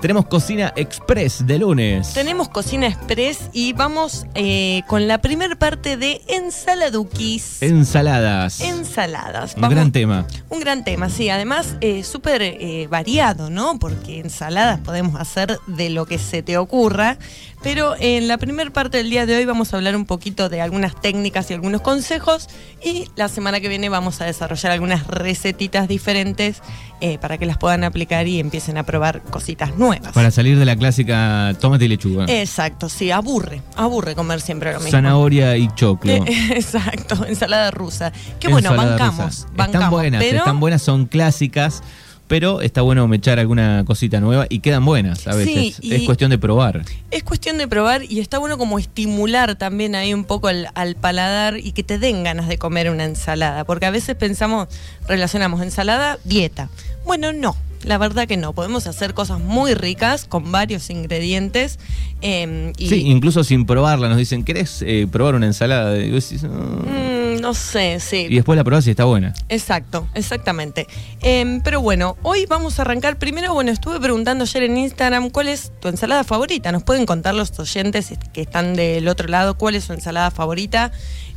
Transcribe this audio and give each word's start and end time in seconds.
Tenemos 0.00 0.26
Cocina 0.26 0.72
Express 0.76 1.44
de 1.44 1.58
lunes. 1.58 2.14
Tenemos 2.14 2.48
Cocina 2.48 2.86
Express 2.86 3.50
y 3.52 3.72
vamos 3.72 4.26
eh, 4.36 4.82
con 4.86 5.08
la 5.08 5.18
primera 5.18 5.56
parte 5.56 5.96
de 5.96 6.22
ensaladuquis. 6.28 7.60
Ensaladas. 7.62 8.60
Ensaladas. 8.60 9.56
Un 9.56 9.68
gran 9.68 9.90
tema. 9.90 10.24
Un 10.50 10.60
gran 10.60 10.84
tema, 10.84 11.10
sí. 11.10 11.30
Además, 11.30 11.74
eh, 11.80 12.04
súper 12.04 12.42
eh, 12.42 12.86
variado, 12.88 13.50
¿no? 13.50 13.80
Porque 13.80 14.20
ensaladas 14.20 14.78
podemos 14.78 15.20
hacer 15.20 15.58
de 15.66 15.90
lo 15.90 16.06
que 16.06 16.18
se 16.18 16.44
te 16.44 16.58
ocurra. 16.58 17.18
Pero 17.62 17.94
en 17.98 18.28
la 18.28 18.38
primera 18.38 18.70
parte 18.70 18.98
del 18.98 19.10
día 19.10 19.26
de 19.26 19.36
hoy 19.36 19.44
vamos 19.44 19.72
a 19.72 19.76
hablar 19.76 19.96
un 19.96 20.04
poquito 20.04 20.48
de 20.48 20.60
algunas 20.60 21.00
técnicas 21.00 21.50
y 21.50 21.54
algunos 21.54 21.80
consejos. 21.80 22.48
Y 22.84 23.08
la 23.16 23.28
semana 23.28 23.60
que 23.60 23.68
viene 23.68 23.88
vamos 23.88 24.20
a 24.20 24.26
desarrollar 24.26 24.72
algunas 24.72 25.06
recetitas 25.08 25.88
diferentes 25.88 26.62
eh, 27.00 27.18
para 27.18 27.36
que 27.38 27.46
las 27.46 27.58
puedan 27.58 27.84
aplicar 27.84 28.26
y 28.28 28.38
empiecen 28.38 28.78
a 28.78 28.84
probar 28.84 29.22
cositas 29.22 29.76
nuevas. 29.76 30.12
Para 30.12 30.30
salir 30.30 30.58
de 30.58 30.64
la 30.64 30.76
clásica 30.76 31.54
tomate 31.60 31.86
y 31.86 31.88
lechuga. 31.88 32.26
Exacto, 32.28 32.88
sí, 32.88 33.10
aburre. 33.10 33.62
Aburre 33.76 34.14
comer 34.14 34.40
siempre 34.40 34.72
lo 34.72 34.78
mismo. 34.78 34.92
Zanahoria 34.92 35.56
y 35.56 35.68
choclo. 35.74 36.12
exacto, 36.50 37.24
ensalada 37.26 37.70
rusa. 37.70 38.12
Qué 38.38 38.48
bueno, 38.48 38.70
Ensalada 38.70 38.90
bancamos, 38.92 39.24
rusa. 39.26 39.46
bancamos. 39.56 39.74
Están 39.74 39.90
buenas, 39.90 40.22
pero 40.22 40.38
están 40.38 40.60
buenas, 40.60 40.82
son 40.82 41.06
clásicas. 41.06 41.82
Pero 42.28 42.60
está 42.60 42.82
bueno 42.82 43.12
echar 43.14 43.38
alguna 43.38 43.84
cosita 43.86 44.20
nueva 44.20 44.46
y 44.48 44.60
quedan 44.60 44.84
buenas 44.84 45.26
a 45.26 45.34
veces. 45.34 45.76
Sí, 45.76 45.92
es 45.92 46.02
cuestión 46.02 46.30
de 46.30 46.38
probar. 46.38 46.84
Es 47.10 47.22
cuestión 47.22 47.58
de 47.58 47.66
probar 47.66 48.02
y 48.04 48.20
está 48.20 48.38
bueno 48.38 48.58
como 48.58 48.78
estimular 48.78 49.56
también 49.56 49.94
ahí 49.94 50.12
un 50.12 50.24
poco 50.24 50.48
al, 50.48 50.68
al 50.74 50.94
paladar 50.94 51.58
y 51.58 51.72
que 51.72 51.82
te 51.82 51.98
den 51.98 52.24
ganas 52.24 52.46
de 52.46 52.58
comer 52.58 52.90
una 52.90 53.04
ensalada. 53.04 53.64
Porque 53.64 53.86
a 53.86 53.90
veces 53.90 54.14
pensamos, 54.14 54.68
relacionamos 55.08 55.62
ensalada, 55.62 56.18
dieta. 56.24 56.68
Bueno, 57.04 57.32
no. 57.32 57.56
La 57.84 57.96
verdad 57.98 58.26
que 58.26 58.36
no. 58.36 58.52
Podemos 58.52 58.86
hacer 58.86 59.14
cosas 59.14 59.40
muy 59.40 59.74
ricas 59.74 60.24
con 60.26 60.50
varios 60.50 60.90
ingredientes. 60.90 61.78
eh, 62.20 62.72
y, 62.76 62.88
Sí, 62.88 63.02
incluso 63.06 63.44
sin 63.44 63.64
probarla 63.64 64.08
nos 64.08 64.18
dicen, 64.18 64.42
¿querés 64.44 64.82
eh, 64.82 65.06
probar 65.10 65.36
una 65.36 65.46
ensalada? 65.46 65.96
Y, 65.98 66.10
vos 66.10 66.28
decís, 66.28 66.42
"No". 66.42 66.50
Mm, 66.50 67.40
no 67.40 67.54
sé, 67.54 68.00
sí. 68.00 68.26
Y 68.28 68.34
después 68.34 68.56
la 68.56 68.64
probás 68.64 68.86
y 68.88 68.90
está 68.90 69.04
buena. 69.04 69.32
Exacto, 69.48 70.08
exactamente. 70.14 70.86
Em, 71.22 71.60
pero 71.60 71.80
bueno, 71.80 72.16
hoy 72.22 72.46
vamos 72.46 72.78
a 72.78 72.82
arrancar. 72.82 73.18
Primero, 73.18 73.54
bueno, 73.54 73.70
estuve 73.70 74.00
preguntando 74.00 74.42
ayer 74.44 74.64
en 74.64 74.76
Instagram 74.76 75.30
cuál 75.30 75.46
es 75.48 75.70
tu 75.80 75.86
ensalada 75.88 76.24
favorita. 76.24 76.72
Nos 76.72 76.82
pueden 76.82 77.06
contar 77.06 77.34
los 77.36 77.56
oyentes 77.60 78.12
que 78.32 78.40
están 78.40 78.74
del 78.74 79.06
otro 79.06 79.28
lado 79.28 79.56
cuál 79.56 79.76
es 79.76 79.84
su 79.84 79.92
ensalada 79.92 80.30
favorita 80.32 80.90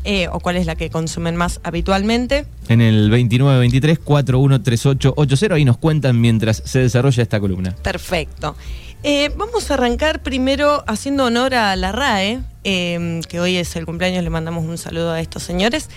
eh, 0.04 0.28
o 0.32 0.40
cuál 0.40 0.58
es 0.58 0.66
la 0.66 0.76
que 0.76 0.90
consumen 0.90 1.36
más 1.36 1.60
habitualmente. 1.64 2.46
En 2.70 2.82
el 2.82 3.12
2923-413880, 3.12 5.54
ahí 5.54 5.66
nos 5.66 5.78
cuentan 5.78 6.20
mientras 6.20 6.62
se 6.66 6.80
desarrolla 6.80 7.22
esta 7.24 7.40
columna. 7.40 7.76
Perfecto. 7.84 8.56
Eh, 9.04 9.32
vamos 9.36 9.72
a 9.72 9.74
arrancar 9.74 10.22
primero 10.22 10.84
haciendo 10.86 11.26
honor 11.26 11.56
a 11.56 11.76
la 11.76 11.92
RAE, 11.92 12.40
eh, 12.64 13.20
que 13.28 13.40
hoy 13.40 13.58
es 13.58 13.76
el 13.76 13.88
cumpleaños, 13.88 14.24
le 14.24 14.30
mandamos 14.30 14.64
un 14.64 14.78
saludo 14.78 15.12
a 15.12 15.20
estos 15.20 15.42
señores. 15.42 15.90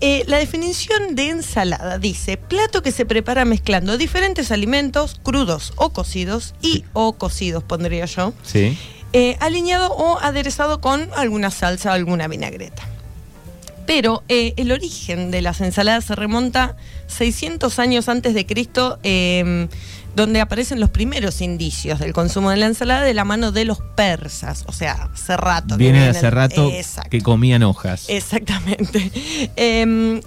Eh, 0.00 0.24
la 0.26 0.38
definición 0.38 1.14
de 1.14 1.28
ensalada 1.28 1.98
dice, 1.98 2.36
plato 2.36 2.82
que 2.82 2.90
se 2.90 3.06
prepara 3.06 3.44
mezclando 3.44 3.96
diferentes 3.96 4.50
alimentos, 4.50 5.20
crudos 5.22 5.72
o 5.76 5.90
cocidos, 5.90 6.54
y 6.60 6.84
o 6.94 7.12
cocidos 7.12 7.62
pondría 7.62 8.06
yo, 8.06 8.32
Sí. 8.42 8.76
alineado 9.38 9.92
o 9.92 10.18
aderezado 10.18 10.80
con 10.80 11.08
alguna 11.16 11.52
salsa 11.52 11.90
o 11.90 11.92
alguna 11.94 12.26
vinagreta. 12.26 12.82
Pero 13.88 14.22
eh, 14.28 14.52
el 14.58 14.70
origen 14.70 15.30
de 15.30 15.40
las 15.40 15.62
ensaladas 15.62 16.04
se 16.04 16.14
remonta 16.14 16.76
600 17.06 17.78
años 17.78 18.10
antes 18.10 18.34
de 18.34 18.44
Cristo, 18.44 18.98
eh, 19.02 19.66
donde 20.14 20.42
aparecen 20.42 20.78
los 20.78 20.90
primeros 20.90 21.40
indicios 21.40 21.98
del 21.98 22.12
consumo 22.12 22.50
de 22.50 22.58
la 22.58 22.66
ensalada 22.66 23.02
de 23.02 23.14
la 23.14 23.24
mano 23.24 23.50
de 23.50 23.64
los 23.64 23.80
persas, 23.96 24.64
o 24.66 24.72
sea, 24.72 25.08
hace 25.14 25.38
rato. 25.38 25.78
Viene 25.78 26.02
de 26.02 26.10
hace 26.10 26.28
rato 26.28 26.70
Exacto. 26.70 27.08
que 27.08 27.22
comían 27.22 27.62
hojas. 27.62 28.10
Exactamente. 28.10 29.10
Em, 29.56 30.20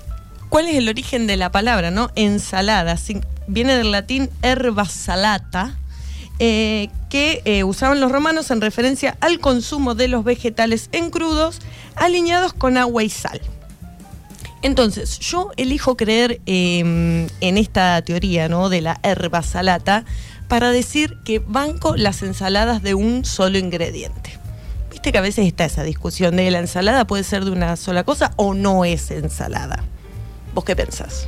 ¿Cuál 0.49 0.67
es 0.67 0.75
el 0.77 0.89
origen 0.89 1.27
de 1.27 1.37
la 1.37 1.51
palabra, 1.51 1.91
no? 1.91 2.09
Ensalada. 2.15 2.97
Viene 3.45 3.77
del 3.77 3.91
latín 3.91 4.31
herba 4.41 4.85
salata, 4.85 5.77
eh, 6.43 6.89
que 7.09 7.41
eh, 7.45 7.63
usaban 7.63 7.99
los 8.01 8.11
romanos 8.11 8.49
en 8.49 8.61
referencia 8.61 9.15
al 9.21 9.39
consumo 9.39 9.93
de 9.93 10.07
los 10.07 10.23
vegetales 10.23 10.89
en 10.91 11.11
crudos, 11.11 11.59
alineados 11.95 12.51
con 12.53 12.77
agua 12.77 13.03
y 13.03 13.09
sal. 13.11 13.39
Entonces, 14.63 15.19
yo 15.19 15.51
elijo 15.57 15.97
creer 15.97 16.39
em, 16.45 17.27
en 17.41 17.57
esta 17.57 18.01
teoría, 18.03 18.47
¿no? 18.49 18.69
De 18.69 18.81
la 18.81 18.99
herba 19.03 19.41
salata, 19.41 20.03
para 20.47 20.71
decir 20.71 21.17
que 21.25 21.39
banco 21.39 21.95
las 21.95 22.21
ensaladas 22.21 22.81
de 22.83 22.93
un 22.93 23.23
solo 23.25 23.57
ingrediente. 23.57 24.37
Viste 24.91 25.11
que 25.11 25.17
a 25.17 25.21
veces 25.21 25.47
está 25.47 25.65
esa 25.65 25.83
discusión 25.83 26.35
de 26.35 26.49
la 26.51 26.59
ensalada 26.59 27.05
puede 27.05 27.23
ser 27.23 27.45
de 27.45 27.51
una 27.51 27.75
sola 27.75 28.03
cosa 28.03 28.33
o 28.35 28.53
no 28.53 28.83
es 28.85 29.09
ensalada. 29.11 29.83
¿Vos 30.53 30.63
qué 30.65 30.75
pensás? 30.75 31.27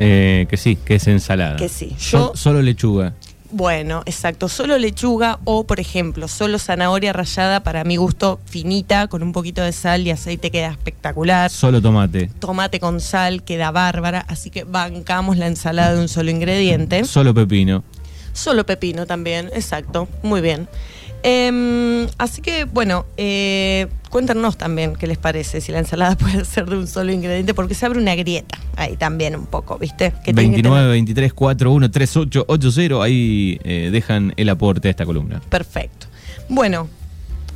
Eh, 0.00 0.46
que 0.50 0.56
sí, 0.56 0.76
que 0.76 0.96
es 0.96 1.06
ensalada. 1.06 1.56
Que 1.56 1.68
sí. 1.68 1.94
Yo- 1.98 2.32
solo 2.34 2.60
lechuga. 2.60 3.14
Bueno, 3.56 4.02
exacto. 4.04 4.50
Solo 4.50 4.76
lechuga 4.76 5.38
o, 5.44 5.64
por 5.64 5.80
ejemplo, 5.80 6.28
solo 6.28 6.58
zanahoria 6.58 7.14
rallada 7.14 7.60
para 7.60 7.84
mi 7.84 7.96
gusto 7.96 8.38
finita, 8.44 9.08
con 9.08 9.22
un 9.22 9.32
poquito 9.32 9.62
de 9.62 9.72
sal 9.72 10.06
y 10.06 10.10
aceite 10.10 10.50
queda 10.50 10.68
espectacular. 10.68 11.50
Solo 11.50 11.80
tomate. 11.80 12.28
Tomate 12.38 12.80
con 12.80 13.00
sal 13.00 13.44
queda 13.44 13.70
bárbara, 13.70 14.26
así 14.28 14.50
que 14.50 14.64
bancamos 14.64 15.38
la 15.38 15.46
ensalada 15.46 15.94
de 15.94 16.00
un 16.00 16.08
solo 16.08 16.30
ingrediente. 16.30 17.06
Solo 17.06 17.32
pepino. 17.32 17.82
Solo 18.34 18.66
pepino 18.66 19.06
también, 19.06 19.46
exacto. 19.54 20.06
Muy 20.22 20.42
bien. 20.42 20.68
Em, 21.22 22.06
así 22.18 22.40
que, 22.42 22.64
bueno, 22.64 23.04
eh, 23.16 23.88
cuéntanos 24.10 24.56
también 24.56 24.94
qué 24.94 25.06
les 25.06 25.18
parece, 25.18 25.60
si 25.60 25.72
la 25.72 25.78
ensalada 25.80 26.16
puede 26.18 26.44
ser 26.44 26.66
de 26.66 26.76
un 26.76 26.86
solo 26.86 27.12
ingrediente, 27.12 27.52
porque 27.54 27.74
se 27.74 27.84
abre 27.86 27.98
una 28.00 28.14
grieta 28.14 28.58
ahí 28.76 28.96
también 28.96 29.34
un 29.34 29.46
poco, 29.46 29.78
¿viste? 29.78 30.12
Que 30.24 30.32
tiene 30.32 30.42
que 30.42 30.62
29 30.62 30.76
tener- 30.78 30.90
23 30.92 31.32
41 31.32 31.90
38 31.90 32.44
80 32.48 33.02
ahí 33.02 33.58
eh, 33.64 33.88
dejan 33.90 34.32
el 34.36 34.48
aporte 34.48 34.88
a 34.88 34.90
esta 34.90 35.04
columna. 35.04 35.40
Perfecto. 35.48 36.06
Bueno, 36.48 36.88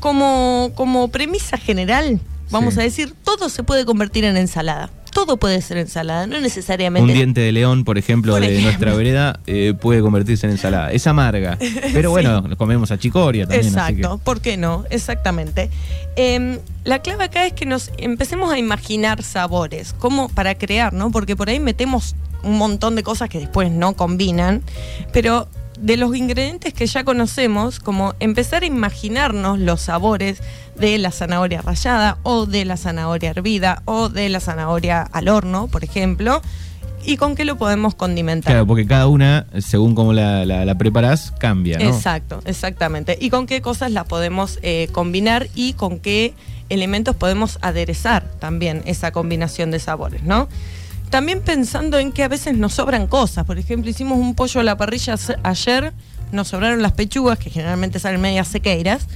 como, 0.00 0.72
como 0.74 1.08
premisa 1.08 1.56
general, 1.56 2.20
vamos 2.50 2.74
Sí. 2.74 2.80
a 2.80 2.82
decir, 2.82 3.14
todo 3.22 3.48
se 3.48 3.62
puede 3.62 3.84
convertir 3.84 4.24
en 4.24 4.36
ensalada. 4.36 4.90
Todo 5.12 5.36
puede 5.38 5.60
ser 5.60 5.76
ensalada, 5.78 6.26
no 6.26 6.40
necesariamente. 6.40 7.08
Un 7.10 7.12
diente 7.12 7.40
de 7.40 7.52
león, 7.52 7.84
por 7.84 7.98
ejemplo, 7.98 8.32
Por 8.34 8.42
de 8.42 8.60
nuestra 8.62 8.94
vereda, 8.94 9.40
eh, 9.46 9.74
puede 9.78 10.00
convertirse 10.02 10.46
en 10.46 10.52
ensalada. 10.52 10.92
Es 10.92 11.06
amarga, 11.06 11.58
pero 11.92 12.10
bueno, 12.10 12.44
comemos 12.56 12.90
a 12.92 12.98
chicoria 12.98 13.46
también. 13.46 13.76
así 13.78 13.94
que- 13.94 14.00
Exacto, 14.02 14.18
¿por 14.22 14.40
qué 14.40 14.56
no? 14.56 14.84
Exactamente. 14.90 15.68
Em, 16.16 16.58
la 16.84 17.00
clave 17.00 17.24
acá 17.24 17.46
es 17.46 17.52
que 17.52 17.66
nos 17.66 17.90
empecemos 17.98 18.52
a 18.52 18.58
imaginar 18.58 19.22
sabores, 19.22 19.92
como 19.98 20.28
para 20.28 20.54
crear, 20.54 20.92
¿no? 20.92 21.10
Porque 21.10 21.34
por 21.36 21.48
ahí 21.48 21.58
metemos 21.60 22.14
un 22.42 22.56
montón 22.56 22.94
de 22.96 23.02
cosas 23.02 23.28
que 23.28 23.38
después 23.38 23.70
no 23.70 23.94
combinan, 23.94 24.62
pero 25.12 25.48
de 25.80 25.96
los 25.96 26.14
ingredientes 26.14 26.74
que 26.74 26.86
ya 26.86 27.04
conocemos, 27.04 27.80
como 27.80 28.14
empezar 28.20 28.62
a 28.62 28.66
imaginarnos 28.66 29.58
los 29.58 29.80
sabores 29.80 30.42
de 30.76 30.98
la 30.98 31.10
zanahoria 31.10 31.62
rallada 31.62 32.18
o 32.22 32.46
de 32.46 32.64
la 32.64 32.76
zanahoria 32.76 33.30
hervida 33.30 33.82
o 33.86 34.08
de 34.08 34.28
la 34.28 34.40
zanahoria 34.40 35.02
al 35.02 35.28
horno, 35.28 35.68
por 35.68 35.82
ejemplo, 35.84 36.42
y 37.04 37.16
con 37.16 37.34
qué 37.34 37.44
lo 37.44 37.56
podemos 37.56 37.94
condimentar. 37.94 38.52
Claro, 38.52 38.66
porque 38.66 38.86
cada 38.86 39.06
una, 39.06 39.46
según 39.58 39.94
cómo 39.94 40.12
la, 40.12 40.44
la, 40.44 40.64
la 40.64 40.74
preparás, 40.76 41.32
cambia, 41.38 41.78
¿no? 41.78 41.86
Exacto, 41.86 42.42
exactamente. 42.44 43.16
Y 43.20 43.30
con 43.30 43.46
qué 43.46 43.62
cosas 43.62 43.90
las 43.90 44.06
podemos 44.06 44.58
eh, 44.62 44.88
combinar 44.92 45.48
y 45.54 45.72
con 45.72 45.98
qué 45.98 46.34
elementos 46.68 47.16
podemos 47.16 47.58
aderezar 47.62 48.30
también 48.38 48.82
esa 48.84 49.12
combinación 49.12 49.70
de 49.70 49.78
sabores, 49.78 50.22
¿no? 50.22 50.48
También 51.10 51.40
pensando 51.40 51.98
en 51.98 52.12
que 52.12 52.22
a 52.22 52.28
veces 52.28 52.56
nos 52.56 52.74
sobran 52.74 53.06
cosas. 53.06 53.44
Por 53.44 53.58
ejemplo, 53.58 53.90
hicimos 53.90 54.18
un 54.18 54.34
pollo 54.34 54.60
a 54.60 54.64
la 54.64 54.76
parrilla 54.76 55.16
ayer, 55.42 55.92
nos 56.32 56.48
sobraron 56.48 56.82
las 56.82 56.92
pechugas, 56.92 57.38
que 57.38 57.50
generalmente 57.50 57.98
salen 57.98 58.20
medias 58.20 58.46
sequeiras. 58.48 59.06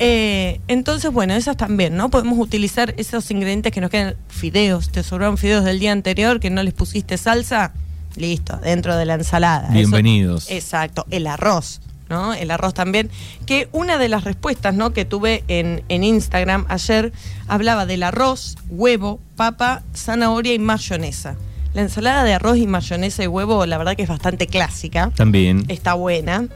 Eh, 0.00 0.60
entonces, 0.68 1.12
bueno, 1.12 1.34
esas 1.34 1.56
también, 1.56 1.96
¿no? 1.96 2.10
Podemos 2.10 2.38
utilizar 2.38 2.92
esos 2.98 3.30
ingredientes 3.30 3.72
que 3.72 3.80
nos 3.80 3.90
quedan. 3.90 4.16
Fideos, 4.28 4.90
te 4.90 5.02
sobraron 5.02 5.38
fideos 5.38 5.64
del 5.64 5.78
día 5.78 5.92
anterior 5.92 6.40
que 6.40 6.50
no 6.50 6.62
les 6.62 6.74
pusiste 6.74 7.16
salsa. 7.16 7.72
Listo, 8.16 8.56
dentro 8.56 8.96
de 8.96 9.04
la 9.04 9.14
ensalada. 9.14 9.68
Eso- 9.68 9.74
Bienvenidos. 9.74 10.50
Exacto, 10.50 11.06
el 11.10 11.26
arroz, 11.28 11.80
¿no? 12.08 12.34
El 12.34 12.50
arroz 12.50 12.74
también. 12.74 13.10
Que 13.46 13.68
una 13.72 13.98
de 13.98 14.08
las 14.08 14.24
respuestas, 14.24 14.74
¿no? 14.74 14.92
Que 14.92 15.04
tuve 15.04 15.44
en, 15.48 15.82
en 15.88 16.04
Instagram 16.04 16.66
ayer 16.68 17.12
hablaba 17.46 17.86
del 17.86 18.02
arroz, 18.02 18.56
huevo, 18.68 19.20
papa, 19.36 19.82
zanahoria 19.94 20.54
y 20.54 20.58
mayonesa. 20.58 21.36
La 21.74 21.82
ensalada 21.82 22.24
de 22.24 22.32
arroz 22.32 22.56
y 22.56 22.66
mayonesa 22.66 23.22
y 23.22 23.26
huevo, 23.26 23.66
la 23.66 23.78
verdad 23.78 23.94
que 23.94 24.02
es 24.02 24.08
bastante 24.08 24.46
clásica. 24.46 25.12
También. 25.14 25.64
Está 25.68 25.94
buena. 25.94 26.48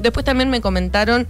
Después 0.00 0.24
también 0.24 0.50
me 0.50 0.60
comentaron 0.60 1.26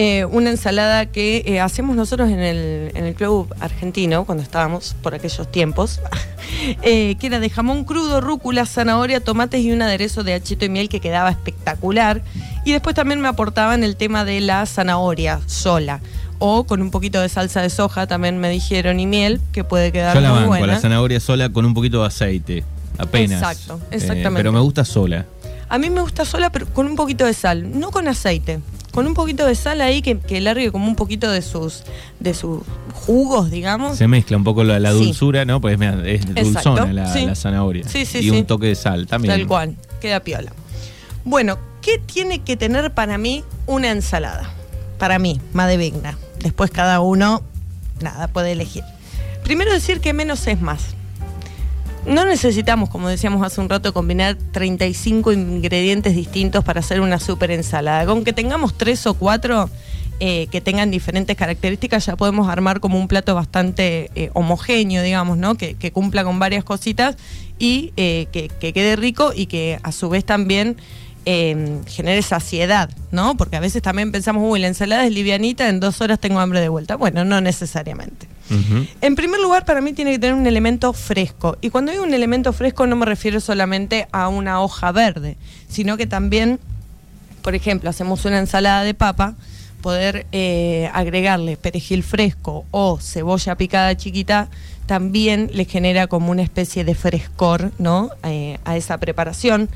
eh, 0.00 0.24
una 0.26 0.50
ensalada 0.50 1.06
que 1.06 1.42
eh, 1.44 1.60
hacemos 1.60 1.96
nosotros 1.96 2.28
en 2.30 2.38
el, 2.38 2.92
en 2.94 3.04
el 3.04 3.14
club 3.14 3.52
argentino, 3.58 4.24
cuando 4.24 4.44
estábamos 4.44 4.94
por 5.02 5.14
aquellos 5.14 5.50
tiempos, 5.50 6.00
eh, 6.82 7.16
que 7.18 7.26
era 7.26 7.40
de 7.40 7.50
jamón 7.50 7.84
crudo, 7.84 8.20
rúcula, 8.20 8.64
zanahoria, 8.64 9.18
tomates 9.18 9.60
y 9.60 9.72
un 9.72 9.82
aderezo 9.82 10.22
de 10.22 10.34
achito 10.34 10.64
y 10.64 10.68
miel 10.68 10.88
que 10.88 11.00
quedaba 11.00 11.30
espectacular. 11.30 12.22
Y 12.64 12.72
después 12.72 12.94
también 12.94 13.20
me 13.20 13.26
aportaban 13.26 13.82
el 13.82 13.96
tema 13.96 14.24
de 14.24 14.40
la 14.40 14.64
zanahoria 14.66 15.40
sola. 15.46 16.00
O 16.38 16.62
con 16.62 16.80
un 16.80 16.92
poquito 16.92 17.20
de 17.20 17.28
salsa 17.28 17.60
de 17.62 17.70
soja, 17.70 18.06
también 18.06 18.38
me 18.38 18.48
dijeron, 18.50 19.00
y 19.00 19.06
miel, 19.06 19.40
que 19.50 19.64
puede 19.64 19.90
quedar 19.90 20.14
Yo 20.14 20.20
la 20.20 20.28
muy 20.28 20.38
banco, 20.38 20.48
buena. 20.50 20.66
la 20.74 20.78
zanahoria 20.78 21.18
sola 21.18 21.48
con 21.48 21.64
un 21.64 21.74
poquito 21.74 22.02
de 22.02 22.06
aceite. 22.06 22.64
Apenas. 22.98 23.40
Exacto, 23.40 23.80
exactamente. 23.90 24.36
pero 24.36 24.52
me 24.52 24.60
gusta 24.60 24.84
sola. 24.84 25.26
A 25.68 25.78
mí 25.78 25.90
me 25.90 26.00
gusta 26.00 26.24
sola, 26.24 26.50
pero 26.50 26.66
con 26.66 26.86
un 26.86 26.96
poquito 26.96 27.24
de 27.26 27.34
sal, 27.34 27.78
no 27.78 27.90
con 27.90 28.08
aceite. 28.08 28.60
Con 28.92 29.06
un 29.06 29.14
poquito 29.14 29.46
de 29.46 29.54
sal 29.54 29.80
ahí 29.80 30.00
que, 30.02 30.18
que 30.18 30.40
largue 30.40 30.72
como 30.72 30.86
un 30.88 30.96
poquito 30.96 31.30
de 31.30 31.42
sus, 31.42 31.84
de 32.20 32.34
sus 32.34 32.62
jugos, 32.92 33.50
digamos. 33.50 33.96
Se 33.98 34.08
mezcla 34.08 34.36
un 34.36 34.44
poco 34.44 34.64
la, 34.64 34.80
la 34.80 34.92
Sí. 34.92 35.04
dulzura, 35.04 35.44
¿no? 35.44 35.60
Pues 35.60 35.78
mira, 35.78 36.02
es 36.08 36.22
Exacto, 36.22 36.42
dulzona 36.70 36.92
la, 36.92 37.12
sí. 37.12 37.26
la 37.26 37.34
zanahoria. 37.34 37.86
Sí, 37.86 38.04
sí, 38.06 38.20
y 38.20 38.30
un 38.30 38.44
toque 38.46 38.66
de 38.68 38.74
sal 38.74 39.06
también. 39.06 39.34
Tal 39.34 39.46
cual, 39.46 39.76
queda 40.00 40.20
piola. 40.20 40.52
Bueno, 41.24 41.58
¿qué 41.82 41.98
tiene 41.98 42.40
que 42.40 42.56
tener 42.56 42.92
para 42.92 43.18
mí 43.18 43.44
una 43.66 43.90
ensalada? 43.90 44.50
Para 44.98 45.18
mí, 45.18 45.40
Madevigna. 45.52 46.16
Después 46.40 46.70
cada 46.70 47.00
uno, 47.00 47.42
nada, 48.00 48.26
puede 48.28 48.52
elegir. 48.52 48.82
Primero 49.44 49.72
decir 49.72 50.00
que 50.00 50.12
menos 50.12 50.46
es 50.46 50.60
más. 50.60 50.80
No 52.08 52.24
necesitamos, 52.24 52.88
como 52.88 53.08
decíamos 53.08 53.46
hace 53.46 53.60
un 53.60 53.68
rato, 53.68 53.92
combinar 53.92 54.34
35 54.52 55.32
ingredientes 55.32 56.16
distintos 56.16 56.64
para 56.64 56.80
hacer 56.80 57.02
una 57.02 57.18
super 57.20 57.50
ensalada. 57.50 58.06
Con 58.06 58.24
que 58.24 58.32
tengamos 58.32 58.76
tres 58.78 59.06
o 59.06 59.12
cuatro 59.12 59.68
eh, 60.18 60.46
que 60.50 60.62
tengan 60.62 60.90
diferentes 60.90 61.36
características, 61.36 62.06
ya 62.06 62.16
podemos 62.16 62.48
armar 62.48 62.80
como 62.80 62.98
un 62.98 63.08
plato 63.08 63.34
bastante 63.34 64.10
eh, 64.14 64.30
homogéneo, 64.32 65.02
digamos, 65.02 65.36
¿no? 65.36 65.56
Que, 65.56 65.74
que 65.74 65.92
cumpla 65.92 66.24
con 66.24 66.38
varias 66.38 66.64
cositas 66.64 67.16
y 67.58 67.92
eh, 67.98 68.26
que, 68.32 68.48
que 68.48 68.72
quede 68.72 68.96
rico 68.96 69.32
y 69.34 69.44
que 69.44 69.78
a 69.82 69.92
su 69.92 70.08
vez 70.08 70.24
también 70.24 70.78
eh, 71.30 71.82
genere 71.86 72.22
saciedad, 72.22 72.88
¿no? 73.10 73.36
Porque 73.36 73.56
a 73.56 73.60
veces 73.60 73.82
también 73.82 74.12
pensamos, 74.12 74.42
uy, 74.46 74.60
la 74.60 74.68
ensalada 74.68 75.04
es 75.04 75.12
livianita, 75.12 75.68
en 75.68 75.78
dos 75.78 76.00
horas 76.00 76.18
tengo 76.18 76.40
hambre 76.40 76.62
de 76.62 76.70
vuelta. 76.70 76.96
Bueno, 76.96 77.22
no 77.26 77.42
necesariamente. 77.42 78.26
En 79.00 79.14
primer 79.14 79.40
lugar, 79.40 79.64
para 79.64 79.80
mí 79.80 79.92
tiene 79.92 80.12
que 80.12 80.18
tener 80.18 80.34
un 80.34 80.46
elemento 80.46 80.92
fresco. 80.92 81.58
Y 81.60 81.70
cuando 81.70 81.92
digo 81.92 82.04
un 82.04 82.14
elemento 82.14 82.52
fresco 82.52 82.86
no 82.86 82.96
me 82.96 83.06
refiero 83.06 83.40
solamente 83.40 84.08
a 84.12 84.28
una 84.28 84.60
hoja 84.60 84.90
verde, 84.92 85.36
sino 85.68 85.96
que 85.96 86.06
también, 86.06 86.58
por 87.42 87.54
ejemplo, 87.54 87.90
hacemos 87.90 88.24
una 88.24 88.38
ensalada 88.38 88.82
de 88.82 88.94
papa, 88.94 89.34
poder 89.82 90.26
eh, 90.32 90.90
agregarle 90.92 91.56
perejil 91.56 92.02
fresco 92.02 92.64
o 92.70 92.98
cebolla 93.00 93.54
picada 93.56 93.96
chiquita 93.96 94.48
también 94.88 95.50
le 95.52 95.66
genera 95.66 96.06
como 96.06 96.30
una 96.30 96.42
especie 96.42 96.82
de 96.82 96.94
frescor 96.94 97.72
¿no? 97.78 98.10
Eh, 98.24 98.58
a 98.64 98.76
esa 98.76 98.98
preparación. 98.98 99.68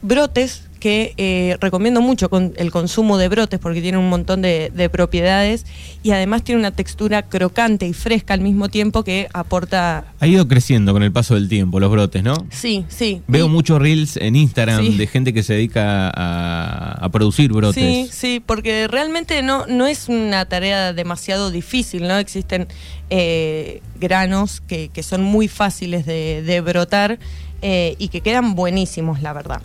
Brotes, 0.00 0.62
que 0.86 1.14
eh, 1.16 1.56
recomiendo 1.60 2.00
mucho 2.00 2.30
con 2.30 2.52
el 2.58 2.70
consumo 2.70 3.18
de 3.18 3.26
brotes 3.28 3.58
porque 3.58 3.80
tiene 3.82 3.98
un 3.98 4.08
montón 4.08 4.40
de, 4.40 4.70
de 4.72 4.88
propiedades 4.88 5.66
y 6.04 6.12
además 6.12 6.44
tiene 6.44 6.60
una 6.60 6.70
textura 6.70 7.22
crocante 7.22 7.88
y 7.88 7.92
fresca 7.92 8.34
al 8.34 8.40
mismo 8.40 8.68
tiempo 8.68 9.02
que 9.02 9.26
aporta... 9.32 10.04
Ha 10.20 10.26
ido 10.28 10.46
creciendo 10.46 10.92
con 10.92 11.02
el 11.02 11.10
paso 11.10 11.34
del 11.34 11.48
tiempo 11.48 11.80
los 11.80 11.90
brotes, 11.90 12.22
¿no? 12.22 12.34
Sí, 12.50 12.84
sí. 12.86 13.20
Veo 13.26 13.48
muchos 13.48 13.80
reels 13.82 14.16
en 14.16 14.36
Instagram 14.36 14.84
Sí. 14.86 14.96
de 14.96 15.06
gente 15.08 15.32
que 15.32 15.42
se 15.42 15.54
dedica 15.54 16.08
a, 16.14 17.04
a 17.04 17.08
producir 17.10 17.52
brotes. 17.52 17.74
Sí, 17.82 18.08
sí, 18.12 18.40
porque 18.46 18.86
realmente 18.86 19.42
no, 19.42 19.66
no 19.66 19.88
es 19.88 20.08
una 20.08 20.44
tarea 20.44 20.92
demasiado 20.92 21.50
difícil, 21.50 22.06
¿no? 22.06 22.16
Existen 22.18 22.68
eh, 23.10 23.82
granos 23.98 24.60
que, 24.60 24.90
que 24.90 25.02
son 25.02 25.24
muy 25.24 25.48
fáciles 25.48 26.06
de, 26.06 26.42
de 26.46 26.60
brotar 26.60 27.18
eh, 27.60 27.96
y 27.98 28.06
que 28.06 28.20
quedan 28.20 28.54
buenísimos, 28.54 29.20
la 29.20 29.32
verdad. 29.32 29.62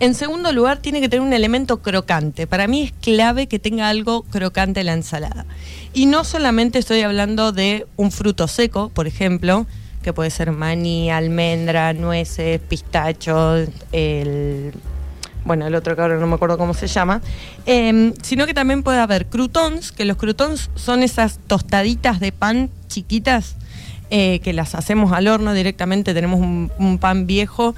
En 0.00 0.14
segundo 0.14 0.52
lugar, 0.52 0.78
tiene 0.78 1.00
que 1.00 1.08
tener 1.08 1.24
un 1.24 1.32
elemento 1.32 1.80
crocante. 1.80 2.46
Para 2.46 2.66
mí 2.66 2.82
es 2.82 2.92
clave 2.92 3.46
que 3.46 3.58
tenga 3.58 3.88
algo 3.88 4.22
crocante 4.22 4.82
la 4.84 4.94
ensalada. 4.94 5.46
Y 5.92 6.06
no 6.06 6.24
solamente 6.24 6.78
estoy 6.78 7.02
hablando 7.02 7.52
de 7.52 7.86
un 7.96 8.10
fruto 8.10 8.48
seco, 8.48 8.88
por 8.88 9.06
ejemplo, 9.06 9.66
que 10.02 10.12
puede 10.12 10.30
ser 10.30 10.50
maní, 10.50 11.10
almendra, 11.10 11.92
nueces, 11.92 12.60
pistacho, 12.60 13.56
el 13.92 14.72
bueno, 15.44 15.66
el 15.66 15.74
otro 15.74 15.96
que 15.96 16.02
ahora 16.02 16.18
no 16.18 16.26
me 16.28 16.36
acuerdo 16.36 16.56
cómo 16.56 16.72
se 16.72 16.86
llama, 16.86 17.20
eh, 17.66 18.12
sino 18.22 18.46
que 18.46 18.54
también 18.54 18.84
puede 18.84 19.00
haber 19.00 19.26
croutons, 19.26 19.90
que 19.90 20.04
los 20.04 20.16
croutons 20.16 20.70
son 20.76 21.02
esas 21.02 21.40
tostaditas 21.48 22.20
de 22.20 22.30
pan 22.30 22.70
chiquitas 22.86 23.56
eh, 24.10 24.38
que 24.40 24.52
las 24.52 24.76
hacemos 24.76 25.10
al 25.12 25.26
horno 25.26 25.52
directamente, 25.52 26.14
tenemos 26.14 26.38
un 26.40 26.98
pan 27.00 27.26
viejo 27.26 27.74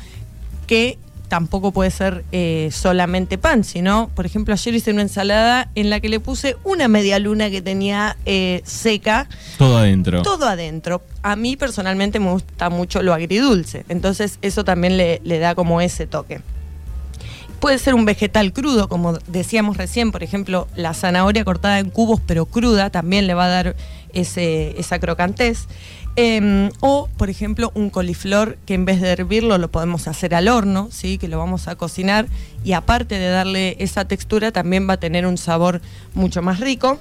que 0.67 0.99
tampoco 1.29 1.73
puede 1.73 1.91
ser 1.91 2.25
eh, 2.32 2.69
solamente 2.73 3.38
pan, 3.38 3.65
sino, 3.65 4.11
por 4.15 4.26
ejemplo, 4.26 4.55
ayer 4.55 4.75
hice 4.75 4.91
una 4.93 5.03
ensalada 5.03 5.71
en 5.75 5.91
la 5.91 6.00
que 6.00 6.09
le 6.09 6.21
puse 6.21 6.56
una 6.65 6.87
media 6.88 7.19
luna 7.19 7.50
que 7.50 7.62
tenía 7.62 8.17
eh, 8.26 8.62
seca, 8.65 9.29
Todo 9.59 9.79
adentro. 9.79 10.23
todo 10.23 10.47
adentro. 10.47 11.03
A 11.23 11.37
mí 11.37 11.56
personalmente 11.56 12.21
me 12.21 12.31
gusta 12.31 12.71
mucho 12.71 13.03
lo 13.03 13.15
agridulce, 13.15 13.85
entonces 13.88 14.38
eso 14.43 14.65
también 14.65 14.97
le, 14.97 15.21
le 15.25 15.38
da 15.38 15.55
como 15.55 15.81
ese 15.81 16.06
toque. 16.06 16.41
Puede 17.61 17.79
ser 17.79 17.94
un 17.94 18.05
vegetal 18.05 18.53
crudo, 18.53 18.88
como 18.88 19.15
decíamos 19.27 19.79
recién, 19.79 20.12
por 20.12 20.23
ejemplo, 20.23 20.69
la 20.77 20.93
zanahoria 20.93 21.44
cortada 21.44 21.79
en 21.79 21.88
cubos 21.88 22.20
pero 22.27 22.44
cruda 22.44 22.91
también 22.91 23.27
le 23.27 23.32
va 23.32 23.47
a 23.47 23.49
dar 23.49 23.77
ese, 24.12 24.79
esa 24.79 24.99
crocantez. 24.99 25.67
Eh, 26.16 26.70
o, 26.81 27.08
por 27.16 27.28
ejemplo, 27.28 27.72
un 27.75 27.90
coliflor 27.90 28.56
que 28.66 28.75
en 28.75 28.84
vez 28.84 29.00
de 29.00 29.11
hervirlo 29.11 29.58
lo 29.58 29.70
podemos 29.70 30.06
hacer 30.06 30.34
al 30.34 30.46
horno, 30.46 30.88
¿sí? 30.93 31.19
que 31.19 31.26
lo 31.26 31.38
vamos 31.38 31.66
a 31.66 31.75
cocinar 31.75 32.26
y 32.62 32.72
aparte 32.72 33.19
de 33.19 33.28
darle 33.28 33.76
esa 33.81 34.05
textura 34.05 34.52
también 34.52 34.88
va 34.88 34.94
a 34.94 34.99
tener 34.99 35.26
un 35.26 35.37
sabor 35.37 35.81
mucho 36.14 36.40
más 36.40 36.61
rico 36.61 37.00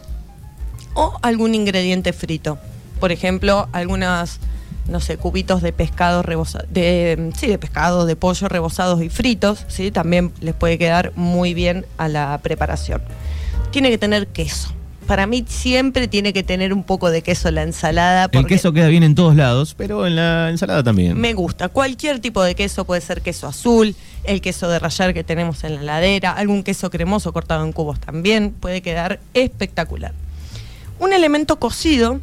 o 0.96 1.20
algún 1.22 1.54
ingrediente 1.54 2.12
frito. 2.12 2.58
Por 3.00 3.12
ejemplo, 3.12 3.70
algunas, 3.72 4.40
no 4.88 5.00
sé, 5.00 5.18
cubitos 5.18 5.62
de 5.62 5.74
pescado 5.74 6.24
de 6.70 7.32
sí, 7.38 7.48
de 7.48 7.58
pescado, 7.60 8.08
de 8.08 8.16
pollo 8.16 8.48
rebozados 8.48 9.04
y 9.04 9.10
fritos, 9.10 9.66
¿sí? 9.68 9.92
También 9.92 10.32
les 10.40 10.56
puede 10.56 10.78
quedar 10.80 11.12
muy 11.16 11.54
bien 11.54 11.86
a 11.98 12.08
la 12.08 12.40
preparación. 12.42 13.02
Tiene 13.72 13.90
que 13.90 13.98
tener 13.98 14.28
queso. 14.28 14.74
Para 15.14 15.28
mí 15.28 15.46
siempre 15.48 16.08
tiene 16.08 16.34
que 16.34 16.42
tener 16.42 16.74
un 16.74 16.84
poco 16.84 17.12
de 17.12 17.22
queso 17.22 17.52
la 17.52 17.62
ensalada. 17.62 18.30
El 18.32 18.48
queso 18.48 18.74
queda 18.74 18.88
bien 18.88 19.04
en 19.04 19.14
todos 19.14 19.36
lados, 19.36 19.76
pero 19.78 20.08
en 20.08 20.16
la 20.16 20.50
ensalada 20.50 20.82
también. 20.82 21.22
me 21.22 21.36
gusta. 21.36 21.70
Cualquier 21.70 22.18
tipo 22.18 22.42
de 22.42 22.56
queso 22.56 22.84
puede 22.86 23.00
ser 23.00 23.22
queso 23.22 23.46
azul, 23.46 23.96
el 24.24 24.42
queso 24.42 24.70
de 24.70 24.80
rallar 24.80 25.14
que 25.14 25.24
tenemos 25.24 25.64
en 25.66 25.76
la 25.76 25.82
heladera, 25.82 26.32
algún 26.32 26.64
queso 26.64 26.90
cremoso 26.90 27.32
cortado 27.32 27.64
en 27.64 27.74
cubos 27.74 28.00
también 28.00 28.54
puede 28.60 28.82
quedar 28.82 29.20
espectacular. 29.36 30.14
Un 30.98 31.14
elemento 31.14 31.60
cocido 31.60 32.20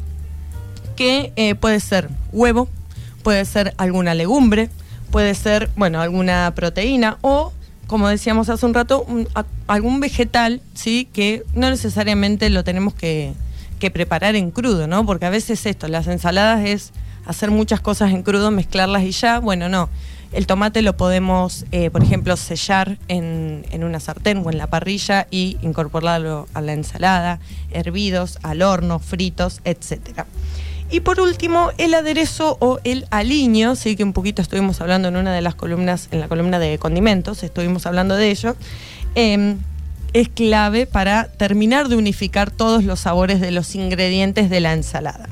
que 0.97 1.31
eh, 1.37 1.55
puede 1.55 1.79
ser 1.79 2.09
huevo, 2.33 2.67
puede 3.23 3.45
ser 3.45 3.73
alguna 3.77 4.15
legumbre, 4.15 4.69
puede 5.11 5.33
ser, 5.33 5.69
bueno, 5.77 6.01
alguna 6.01 6.51
proteína 6.55 7.19
o, 7.21 7.53
como 7.91 8.07
decíamos 8.07 8.47
hace 8.47 8.65
un 8.65 8.73
rato, 8.73 9.05
algún 9.67 9.99
vegetal, 9.99 10.61
¿sí? 10.73 11.09
Que 11.11 11.43
no 11.53 11.69
necesariamente 11.69 12.49
lo 12.49 12.63
tenemos 12.63 12.93
que, 12.93 13.33
que 13.79 13.91
preparar 13.91 14.37
en 14.37 14.49
crudo, 14.49 14.87
¿no? 14.87 15.05
Porque 15.05 15.25
a 15.25 15.29
veces 15.29 15.65
esto, 15.65 15.89
las 15.89 16.07
ensaladas 16.07 16.65
es 16.65 16.93
hacer 17.25 17.51
muchas 17.51 17.81
cosas 17.81 18.11
en 18.11 18.23
crudo, 18.23 18.49
mezclarlas 18.49 19.03
y 19.03 19.11
ya, 19.11 19.39
bueno, 19.39 19.67
no. 19.67 19.89
El 20.31 20.47
tomate 20.47 20.81
lo 20.81 20.95
podemos, 20.95 21.65
eh, 21.73 21.89
por 21.89 22.01
ejemplo, 22.01 22.37
sellar 22.37 22.97
en, 23.09 23.65
en 23.71 23.83
una 23.83 23.99
sartén 23.99 24.41
o 24.45 24.49
en 24.49 24.57
la 24.57 24.67
parrilla 24.67 25.27
y 25.29 25.57
incorporarlo 25.61 26.47
a 26.53 26.61
la 26.61 26.71
ensalada, 26.71 27.41
hervidos, 27.71 28.39
al 28.41 28.61
horno, 28.61 28.99
fritos, 28.99 29.59
etcétera. 29.65 30.27
Y 30.91 30.99
por 30.99 31.21
último, 31.21 31.71
el 31.77 31.93
aderezo 31.93 32.57
o 32.59 32.79
el 32.83 33.07
aliño, 33.11 33.75
sí 33.75 33.95
que 33.95 34.03
un 34.03 34.11
poquito 34.11 34.41
estuvimos 34.41 34.81
hablando 34.81 35.07
en 35.07 35.15
una 35.15 35.33
de 35.33 35.41
las 35.41 35.55
columnas, 35.55 36.09
en 36.11 36.19
la 36.19 36.27
columna 36.27 36.59
de 36.59 36.77
condimentos, 36.79 37.43
estuvimos 37.43 37.85
hablando 37.85 38.15
de 38.15 38.29
ello. 38.29 38.55
eh, 39.15 39.55
es 40.13 40.27
clave 40.27 40.87
para 40.87 41.29
terminar 41.29 41.87
de 41.87 41.95
unificar 41.95 42.51
todos 42.51 42.83
los 42.83 42.99
sabores 42.99 43.39
de 43.39 43.51
los 43.51 43.75
ingredientes 43.75 44.49
de 44.49 44.59
la 44.59 44.73
ensalada. 44.73 45.29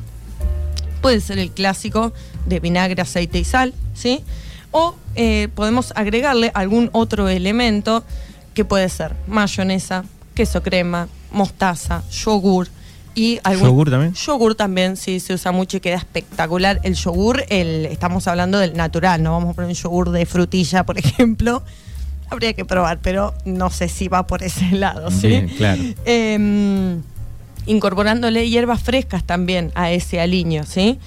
Puede 1.01 1.19
ser 1.19 1.37
el 1.37 1.51
clásico 1.51 2.13
de 2.45 2.61
vinagre, 2.61 3.01
aceite 3.01 3.39
y 3.39 3.43
sal, 3.43 3.73
¿sí? 3.93 4.23
O 4.71 4.95
eh, 5.15 5.49
podemos 5.53 5.91
agregarle 5.95 6.51
algún 6.53 6.89
otro 6.93 7.27
elemento 7.27 8.05
que 8.53 8.63
puede 8.63 8.87
ser 8.87 9.15
mayonesa, 9.27 10.05
queso 10.33 10.63
crema, 10.63 11.09
mostaza, 11.31 12.03
yogur 12.09 12.69
y 13.15 13.39
algún 13.43 13.67
¿Yogur 13.67 13.89
también? 13.89 14.13
Yogur 14.13 14.55
también, 14.55 14.97
sí, 14.97 15.19
se 15.19 15.33
usa 15.33 15.51
mucho 15.51 15.77
y 15.77 15.79
queda 15.79 15.97
espectacular. 15.97 16.79
El 16.83 16.95
yogur, 16.95 17.43
el, 17.49 17.85
estamos 17.85 18.27
hablando 18.27 18.59
del 18.59 18.75
natural, 18.75 19.21
no 19.23 19.31
vamos 19.31 19.51
a 19.51 19.53
poner 19.53 19.69
un 19.69 19.75
yogur 19.75 20.11
de 20.11 20.25
frutilla, 20.25 20.85
por 20.85 20.97
ejemplo. 20.99 21.63
Habría 22.29 22.53
que 22.53 22.63
probar, 22.63 22.99
pero 23.01 23.33
no 23.45 23.71
sé 23.71 23.89
si 23.89 24.07
va 24.07 24.27
por 24.27 24.43
ese 24.43 24.71
lado, 24.71 25.09
¿sí? 25.11 25.27
Bien, 25.27 25.47
claro. 25.49 25.81
Em, 26.05 27.01
incorporándole 27.65 28.49
hierbas 28.49 28.81
frescas 28.81 29.23
también 29.23 29.71
a 29.75 29.91
ese 29.91 30.21
aliño, 30.21 30.63
¿sí? 30.63 30.99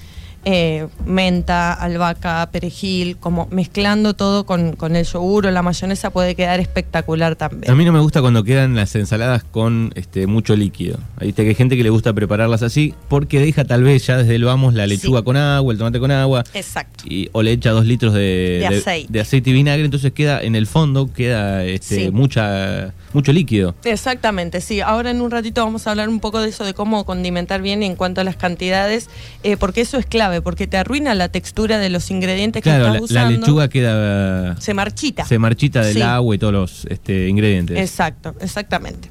Eh, 0.45 0.89
menta, 1.07 1.73
albahaca, 1.73 2.49
perejil, 2.51 3.17
como 3.17 3.47
mezclando 3.53 4.15
todo 4.15 4.45
con, 4.45 4.75
con 4.75 4.97
el 4.97 5.05
yogur 5.05 5.47
o 5.47 5.51
la 5.53 5.63
mayonesa 5.63 6.11
puede 6.11 6.35
quedar 6.35 6.59
espectacular 6.59 7.37
también. 7.37 7.71
A 7.71 7.77
mí 7.77 7.85
no 7.85 7.93
me 7.93 8.01
gusta 8.01 8.21
cuando 8.21 8.43
quedan 8.43 8.75
las 8.75 8.95
ensaladas 8.97 9.45
con 9.45 9.93
este 9.95 10.27
mucho 10.27 10.57
líquido. 10.57 10.99
Ahí 11.17 11.33
que 11.33 11.43
hay 11.43 11.55
gente 11.55 11.77
que 11.77 11.83
le 11.85 11.91
gusta 11.91 12.13
prepararlas 12.13 12.63
así 12.63 12.93
porque 13.09 13.39
deja 13.39 13.65
tal 13.65 13.85
vez 13.85 14.05
ya 14.07 14.17
desde 14.17 14.35
el 14.35 14.45
vamos 14.45 14.75
la 14.75 14.87
lechuga 14.87 15.21
Sí. 15.21 15.25
con 15.25 15.37
agua, 15.37 15.73
el 15.73 15.79
tomate 15.79 16.01
con 16.01 16.11
agua. 16.11 16.43
Exacto. 16.55 17.05
Y, 17.07 17.29
o 17.33 17.43
le 17.43 17.53
echa 17.53 17.71
dos 17.71 17.87
litros 17.87 18.13
de, 18.13 18.59
De 18.61 18.67
aceite. 18.79 19.13
de 19.13 19.21
aceite 19.21 19.51
y 19.51 19.53
vinagre, 19.53 19.85
entonces 19.85 20.13
queda 20.13 20.43
en 20.43 20.57
el 20.57 20.67
fondo 20.67 21.13
queda 21.13 21.65
este, 21.65 22.07
Sí. 22.07 22.11
mucha 22.11 22.93
mucho 23.13 23.31
líquido. 23.33 23.75
Exactamente, 23.85 24.63
sí. 24.63 24.81
Ahora 24.81 25.11
en 25.11 25.21
un 25.21 25.31
ratito 25.31 25.63
vamos 25.63 25.87
a 25.87 25.91
hablar 25.91 26.09
un 26.09 26.19
poco 26.19 26.41
de 26.41 26.49
eso, 26.49 26.65
de 26.65 26.73
cómo 26.73 27.05
condimentar 27.05 27.61
bien 27.61 27.83
en 27.83 27.95
cuanto 27.95 28.23
a 28.23 28.25
las 28.25 28.37
cantidades, 28.37 29.11
eh, 29.43 29.59
porque 29.59 29.83
eso 29.83 29.99
es 29.99 30.07
clave, 30.07 30.32
porque 30.41 30.67
te 30.67 30.77
arruina 30.79 31.15
la 31.15 31.29
textura 31.29 31.79
de 31.79 31.91
los 31.91 32.11
ingredientes 32.11 32.63
Claro, 32.63 32.85
que 32.85 32.91
la, 32.91 32.97
estás 32.97 33.11
la 33.11 33.21
usando. 33.25 33.41
lechuga 33.41 33.69
queda 33.69 34.57
se 34.61 34.73
marchita. 34.75 35.25
se 35.27 35.39
marchita 35.39 35.83
del 35.83 35.95
Sí. 35.97 36.03
agua 36.03 36.35
y 36.35 36.39
todos 36.39 36.53
los 36.53 36.85
este, 36.87 37.29
ingredientes. 37.29 37.77
Exacto, 37.79 38.35
exactamente. 38.41 39.11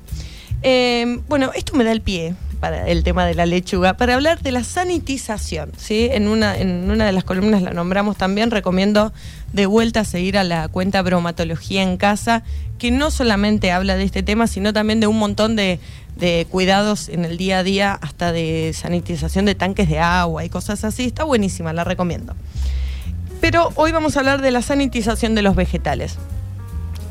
Eh, 0.63 1.19
bueno, 1.27 1.51
esto 1.55 1.75
me 1.75 1.83
da 1.83 1.91
el 1.91 2.01
pie 2.01 2.33
para 2.61 2.87
el 2.87 3.03
tema 3.03 3.25
de 3.25 3.33
la 3.33 3.45
lechuga, 3.45 3.97
para 3.97 4.13
hablar 4.13 4.39
de 4.41 4.51
la 4.51 4.63
sanitización. 4.63 5.71
¿sí? 5.75 6.07
En, 6.11 6.27
una, 6.27 6.57
en 6.57 6.89
una 6.89 7.07
de 7.07 7.11
las 7.11 7.23
columnas 7.23 7.63
la 7.63 7.71
nombramos 7.71 8.15
también, 8.15 8.51
recomiendo 8.51 9.11
de 9.51 9.65
vuelta 9.65 10.05
seguir 10.05 10.37
a 10.37 10.45
la 10.45 10.67
cuenta 10.69 11.01
Bromatología 11.01 11.81
en 11.81 11.97
Casa, 11.97 12.43
que 12.77 12.91
no 12.91 13.11
solamente 13.11 13.71
habla 13.71 13.97
de 13.97 14.03
este 14.03 14.21
tema, 14.23 14.47
sino 14.47 14.71
también 14.73 14.99
de 14.99 15.07
un 15.07 15.17
montón 15.17 15.55
de, 15.55 15.79
de 16.15 16.47
cuidados 16.49 17.09
en 17.09 17.25
el 17.25 17.37
día 17.37 17.59
a 17.59 17.63
día, 17.63 17.93
hasta 17.99 18.31
de 18.31 18.71
sanitización 18.73 19.45
de 19.45 19.55
tanques 19.55 19.89
de 19.89 19.99
agua 19.99 20.45
y 20.45 20.49
cosas 20.49 20.83
así. 20.83 21.05
Está 21.05 21.23
buenísima, 21.23 21.73
la 21.73 21.83
recomiendo. 21.83 22.35
Pero 23.41 23.71
hoy 23.73 23.91
vamos 23.91 24.15
a 24.15 24.19
hablar 24.19 24.39
de 24.41 24.51
la 24.51 24.61
sanitización 24.61 25.33
de 25.33 25.41
los 25.41 25.55
vegetales 25.55 26.17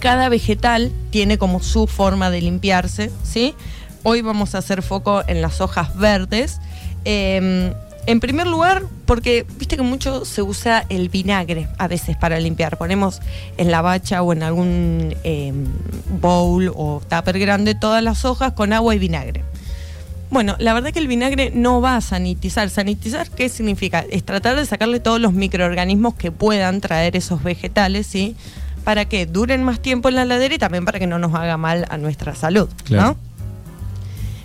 cada 0.01 0.31
vegetal 0.31 0.91
tiene 1.11 1.39
como 1.39 1.63
su 1.63 1.87
forma 1.87 2.31
de 2.31 2.41
limpiarse, 2.41 3.13
¿sí? 3.23 3.55
Hoy 4.03 4.23
vamos 4.23 4.55
a 4.55 4.59
hacer 4.59 4.83
foco 4.83 5.23
en 5.27 5.43
las 5.43 5.61
hojas 5.61 5.97
verdes. 5.97 6.61
Eh, 7.05 7.73
en 8.07 8.21
primer 8.21 8.47
lugar, 8.47 8.83
porque 9.05 9.47
viste 9.59 9.77
que 9.77 9.83
mucho 9.83 10.25
se 10.25 10.43
usa 10.43 10.85
el 10.89 11.11
vinagre 11.11 11.69
a 11.79 11.87
veces 11.87 12.17
para 12.17 12.41
limpiar. 12.41 12.79
Ponemos 12.79 13.21
en 13.59 13.71
la 13.71 13.83
bacha 13.83 14.23
o 14.23 14.33
en 14.33 14.43
algún 14.43 15.15
eh, 15.23 15.53
bowl 16.21 16.73
o 16.75 17.03
tupper 17.09 17.39
grande 17.39 17.75
todas 17.75 18.03
las 18.03 18.25
hojas 18.25 18.53
con 18.53 18.73
agua 18.73 18.95
y 18.95 18.99
vinagre. 18.99 19.45
Bueno, 20.31 20.55
la 20.59 20.75
verdad 20.75 20.93
que 20.93 21.01
el 21.01 21.09
vinagre 21.09 21.51
no 21.55 21.81
va 21.81 21.97
a 21.97 22.01
sanitizar. 22.01 22.71
¿Sanitizar 22.71 23.31
qué 23.31 23.49
significa? 23.49 24.05
Es 24.11 24.25
tratar 24.25 24.57
de 24.57 24.65
sacarle 24.65 25.01
todos 25.01 25.21
los 25.21 25.33
microorganismos 25.33 26.15
que 26.15 26.33
puedan 26.33 26.81
traer 26.81 27.17
esos 27.17 27.43
vegetales, 27.43 28.07
¿sí? 28.07 28.37
Para 28.85 29.05
que 29.05 29.27
duren 29.27 29.63
más 29.63 29.81
tiempo 29.81 30.09
en 30.09 30.15
la 30.15 30.25
ladera 30.25 30.55
y 30.55 30.59
también 30.59 30.85
para 30.85 30.99
que 30.99 31.07
no 31.07 31.19
nos 31.19 31.35
haga 31.35 31.57
mal 31.57 31.87
a 31.91 31.97
nuestra 31.97 32.35
salud. 32.35 32.69
¿no? 32.89 33.17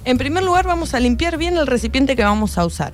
En 0.05 0.19
primer 0.19 0.43
lugar, 0.43 0.67
vamos 0.67 0.93
a 0.93 0.99
limpiar 0.99 1.37
bien 1.37 1.57
el 1.57 1.65
recipiente 1.65 2.15
que 2.15 2.23
vamos 2.23 2.59
a 2.59 2.65
usar. 2.65 2.93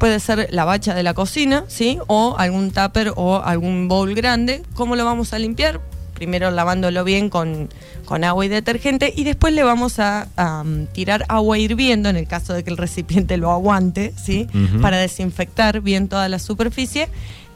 Puede 0.00 0.18
ser 0.18 0.48
la 0.50 0.64
bacha 0.64 0.92
de 0.92 1.04
la 1.04 1.14
cocina, 1.14 1.64
¿sí? 1.68 1.98
O 2.08 2.34
algún 2.36 2.72
tupper 2.72 3.12
o 3.14 3.36
algún 3.42 3.86
bowl 3.86 4.12
grande. 4.14 4.62
¿Cómo 4.74 4.96
lo 4.96 5.04
vamos 5.04 5.32
a 5.32 5.38
limpiar? 5.38 5.80
Primero 6.14 6.50
lavándolo 6.50 7.04
bien 7.04 7.30
con, 7.30 7.68
con 8.04 8.24
agua 8.24 8.44
y 8.44 8.48
detergente 8.48 9.12
y 9.14 9.22
después 9.22 9.54
le 9.54 9.62
vamos 9.62 10.00
a, 10.00 10.26
a, 10.36 10.62
um, 10.62 10.86
tirar 10.86 11.24
agua 11.28 11.58
hirviendo 11.58 12.08
en 12.08 12.16
el 12.16 12.26
caso 12.26 12.54
de 12.54 12.64
que 12.64 12.70
el 12.70 12.76
recipiente 12.76 13.36
lo 13.36 13.52
aguante, 13.52 14.12
¿sí? 14.20 14.48
Para 14.82 14.98
desinfectar 14.98 15.80
bien 15.80 16.08
toda 16.08 16.28
la 16.28 16.40
superficie 16.40 17.08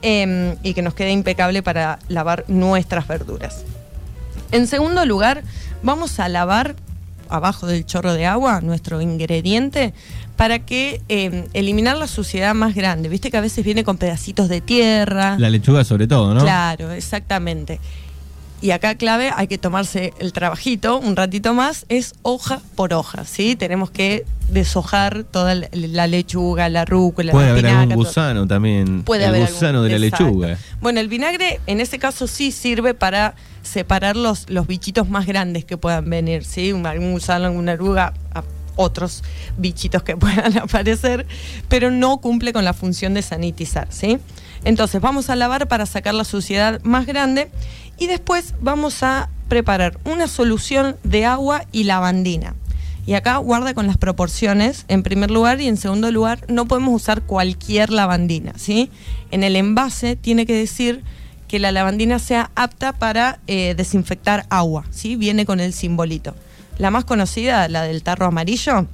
em, 0.03 0.55
y 0.63 0.75
que 0.75 0.83
nos 0.83 0.95
quede 0.95 1.11
impecable 1.11 1.61
para 1.65 1.99
lavar 2.07 2.45
nuestras 2.47 3.09
verduras. 3.09 3.65
En 4.53 4.69
segundo 4.69 5.05
lugar, 5.07 5.43
vamos 5.83 6.21
a 6.21 6.29
lavar 6.29 6.77
abajo 7.33 7.67
del 7.67 7.85
chorro 7.87 8.15
de 8.15 8.27
agua 8.27 8.61
nuestro 8.61 9.01
ingrediente 9.01 9.95
para 10.37 10.61
que 10.61 11.03
eh, 11.09 11.47
eliminar 11.53 11.97
la 11.97 12.07
suciedad 12.07 12.55
más 12.55 12.75
grande. 12.75 13.09
Viste 13.09 13.31
que 13.31 13.37
a 13.37 13.41
veces 13.41 13.65
viene 13.65 13.85
con 13.85 13.97
pedacitos 13.97 14.49
de 14.49 14.61
tierra. 14.61 15.37
La 15.39 15.51
lechuga 15.51 15.85
sobre 15.85 16.07
todo, 16.07 16.35
¿no? 16.35 16.41
Claro, 16.41 16.93
exactamente. 16.93 17.81
Y 18.63 18.71
acá 18.71 18.95
clave, 18.95 19.31
hay 19.35 19.49
que 19.49 19.59
tomarse 19.59 20.15
el 20.21 20.33
trabajito 20.33 20.99
un 20.99 21.17
ratito 21.17 21.53
más, 21.53 21.85
es 21.89 22.15
hoja 22.23 22.61
por 22.77 22.95
hoja, 22.95 23.25
¿sí? 23.25 23.57
Tenemos 23.57 23.91
que 23.91 24.25
deshojar 24.51 25.25
toda 25.25 25.55
la- 25.57 26.07
lechuga, 26.07 26.69
la 26.69 26.85
rúcula, 26.85 27.33
Puede 27.33 27.47
la 27.47 27.53
haber 27.53 27.67
algún 27.67 27.89
todo. 27.89 28.05
gusano 28.05 28.47
también. 28.47 29.03
Puede 29.03 29.25
el 29.25 29.31
haber 29.31 29.43
algún- 29.43 29.55
gusano 29.55 29.83
de 29.83 29.99
la 29.99 30.07
exacto. 30.07 30.27
lechuga. 30.27 30.59
Bueno, 30.81 31.01
el 31.01 31.09
vinagre 31.09 31.61
en 31.67 31.81
ese 31.81 31.99
caso 31.99 32.29
sí 32.29 32.53
sirve 32.53 32.95
para 32.95 33.35
separar 33.65 34.17
los, 34.17 34.49
los 34.49 34.67
bichitos 34.69 35.09
más 35.09 35.27
grandes 35.27 35.65
que 35.65 35.77
puedan 35.77 36.09
venir, 36.09 36.45
¿sí? 36.45 36.73
Un- 36.73 36.87
Algún 36.87 37.13
gusano, 37.13 37.47
alguna 37.47 37.73
oruga, 37.73 38.15
otros 38.77 39.23
bichitos 39.59 40.03
que 40.05 40.17
puedan 40.47 40.57
aparecer, 40.59 41.27
pero 41.69 41.91
no 41.91 42.19
cumple 42.19 42.53
con 42.53 42.65
la 42.65 42.73
función 42.75 43.13
de 43.15 43.23
sanitizar, 43.23 43.89
¿sí? 43.91 44.19
Entonces 44.65 45.01
vamos 45.01 45.31
a 45.31 45.37
lavar 45.37 45.69
para 45.69 45.87
sacar 45.87 46.15
la 46.15 46.25
suciedad 46.25 46.81
más 46.83 47.07
grande 47.07 47.51
y 47.99 48.07
después 48.07 48.55
vamos 48.61 49.03
a 49.03 49.29
preparar 49.49 49.99
una 50.05 50.29
solución 50.29 50.97
de 51.05 51.25
agua 51.25 51.65
y 51.73 51.85
lavandina. 51.85 52.55
Y 53.05 53.15
acá 53.15 53.37
guarda 53.39 53.75
con 53.75 53.89
las 53.89 53.97
proporciones 53.97 54.85
en 54.87 55.03
primer 55.03 55.31
lugar 55.31 55.61
y 55.61 55.67
en 55.67 55.77
segundo 55.77 56.11
lugar 56.13 56.39
no 56.49 56.67
podemos 56.67 56.95
usar 56.95 57.23
cualquier 57.23 57.91
lavandina, 57.91 58.53
¿sí? 58.57 58.91
En 59.33 59.43
el 59.43 59.57
envase 59.57 60.15
tiene 60.15 60.47
que 60.47 60.55
decir 60.55 61.03
que 61.49 61.59
la 61.59 61.73
lavandina 61.73 62.21
sea 62.21 62.51
apta 62.55 62.93
para 62.93 63.41
eh, 63.49 63.75
desinfectar 63.77 64.47
agua, 64.51 64.85
¿sí? 64.91 65.17
Viene 65.17 65.45
con 65.45 65.59
el 65.59 65.73
simbolito. 65.73 66.35
La 66.79 66.91
más 66.91 67.05
conocida, 67.05 67.69
la 67.69 67.83
del 67.83 68.03
tarro 68.05 68.27
amarillo, 68.27 68.87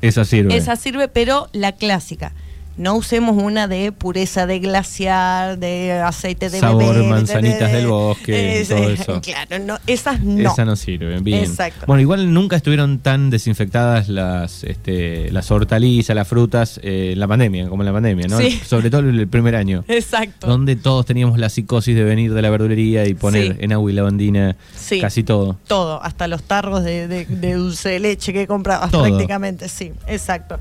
Esa 0.00 0.24
sirve. 0.24 0.56
esa 0.56 0.74
sirve, 0.76 1.08
pero 1.08 1.48
la 1.52 1.72
clásica. 1.72 2.32
No 2.76 2.94
usemos 2.96 3.36
una 3.42 3.68
de 3.68 3.92
pureza 3.92 4.46
de 4.46 4.58
glaciar, 4.58 5.58
de 5.58 5.92
aceite 5.92 6.48
de 6.48 6.60
Sabor, 6.60 6.96
manzanitas 7.04 7.70
de- 7.70 7.76
del 7.78 7.88
bosque, 7.88 8.60
Eh, 8.60 8.64
todo 8.66 8.88
eso. 8.88 9.20
Claro, 9.22 9.62
no, 9.64 9.78
esas 9.86 10.22
no. 10.22 10.50
Esa 10.50 10.64
no 10.64 10.76
sirve, 10.76 11.18
bien. 11.20 11.40
Exacto. 11.44 11.84
Bueno, 11.86 12.00
igual 12.00 12.32
nunca 12.32 12.56
estuvieron 12.56 12.98
tan 13.00 13.28
desinfectadas 13.28 14.08
las 14.08 14.64
este, 14.64 15.30
las 15.30 15.50
hortalizas, 15.50 16.16
las 16.16 16.26
frutas, 16.26 16.80
eh, 16.82 17.10
en 17.12 17.20
la 17.20 17.28
pandemia, 17.28 17.68
como 17.68 17.82
en 17.82 17.86
la 17.86 17.92
pandemia, 17.92 18.28
¿no? 18.28 18.38
Sí. 18.38 18.58
Sobre 18.64 18.88
todo 18.88 19.00
el 19.02 19.28
primer 19.28 19.56
año. 19.56 19.84
Exacto. 19.88 20.46
Donde 20.46 20.76
todos 20.76 21.04
teníamos 21.04 21.38
la 21.38 21.50
psicosis 21.50 21.94
de 21.94 22.04
venir 22.04 22.32
de 22.32 22.40
la 22.40 22.48
verdulería 22.50 23.04
y 23.06 23.12
poner 23.14 23.52
Sí. 23.52 23.58
en 23.60 23.72
agua 23.72 23.90
y 23.90 23.94
lavandina 23.94 24.56
Sí. 24.74 25.00
casi 25.00 25.22
todo. 25.22 25.58
Todo, 25.66 26.02
hasta 26.02 26.28
los 26.28 26.42
tarros 26.44 26.82
de, 26.82 27.08
de- 27.08 27.26
de 27.26 27.54
dulce 27.54 27.90
de 27.90 28.00
leche 28.00 28.32
que 28.32 28.46
comprabas 28.46 28.90
Todo. 28.90 29.02
prácticamente, 29.02 29.68
sí, 29.68 29.92
exacto. 30.06 30.58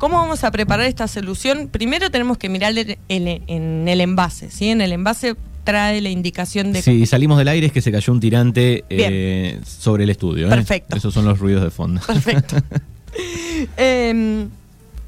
¿Cómo 0.00 0.16
vamos 0.16 0.44
a 0.44 0.50
preparar 0.50 0.86
esta 0.86 1.06
solución? 1.08 1.68
Primero 1.68 2.10
tenemos 2.10 2.38
que 2.38 2.48
mirar 2.48 2.72
en, 3.08 3.86
el 3.88 4.00
envase, 4.00 4.50
¿sí? 4.50 4.70
En 4.70 4.80
el 4.80 4.92
envase 4.92 5.36
trae 5.62 6.00
la 6.00 6.08
indicación 6.08 6.72
de... 6.72 6.80
Si 6.80 7.04
salimos 7.04 7.36
del 7.36 7.48
aire 7.48 7.66
es 7.66 7.72
que 7.72 7.82
se 7.82 7.92
cayó 7.92 8.10
un 8.14 8.18
tirante 8.18 8.82
eh, 8.88 9.60
sobre 9.62 10.04
el 10.04 10.10
estudio. 10.10 10.46
¿eh? 10.46 10.48
Perfecto. 10.50 10.96
Esos 10.96 11.12
son 11.12 11.26
los 11.26 11.38
ruidos 11.38 11.62
de 11.62 11.70
fondo. 11.70 12.00
Perfecto. 12.06 12.56
Em, 13.76 14.48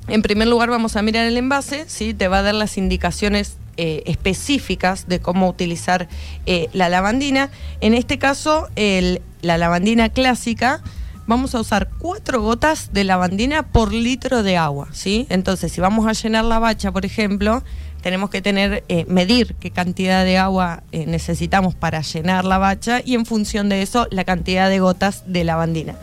en 0.08 0.22
primer 0.22 0.46
lugar 0.48 0.68
vamos 0.68 0.96
a 0.96 1.02
mirar 1.02 1.24
el 1.26 1.38
envase, 1.38 1.84
¿sí? 1.86 2.12
Te 2.12 2.28
va 2.28 2.40
a 2.40 2.42
dar 2.42 2.54
las 2.54 2.76
indicaciones 2.76 3.56
eh, 3.78 4.02
específicas 4.04 5.08
de 5.08 5.20
cómo 5.20 5.48
utilizar 5.48 6.06
eh, 6.44 6.68
la 6.74 6.90
lavandina. 6.90 7.48
En 7.80 7.94
este 7.94 8.18
caso, 8.18 8.68
el- 8.76 9.22
la 9.40 9.56
lavandina 9.56 10.10
clásica, 10.10 10.82
vamos 11.26 11.54
a 11.54 11.60
usar 11.60 11.88
cuatro 11.98 12.42
gotas 12.42 12.92
de 12.92 13.04
lavandina 13.04 13.62
por 13.62 13.92
litro 13.92 14.42
de 14.42 14.56
agua, 14.56 14.88
¿sí? 14.92 15.26
Entonces, 15.28 15.72
si 15.72 15.80
vamos 15.80 16.06
a 16.06 16.12
llenar 16.12 16.44
la 16.44 16.58
bacha, 16.58 16.92
por 16.92 17.04
ejemplo, 17.04 17.62
tenemos 18.02 18.30
que 18.30 18.42
tener, 18.42 18.84
eh, 18.88 19.06
medir 19.08 19.54
qué 19.60 19.70
cantidad 19.70 20.24
de 20.24 20.36
agua 20.36 20.82
eh, 20.92 21.06
necesitamos 21.06 21.74
para 21.74 22.02
llenar 22.02 22.44
la 22.44 22.58
bacha 22.58 23.00
y 23.04 23.14
en 23.14 23.24
función 23.24 23.68
de 23.68 23.82
eso, 23.82 24.08
la 24.10 24.24
cantidad 24.24 24.68
de 24.68 24.80
gotas 24.80 25.22
de 25.26 25.44
lavandina. 25.44 25.94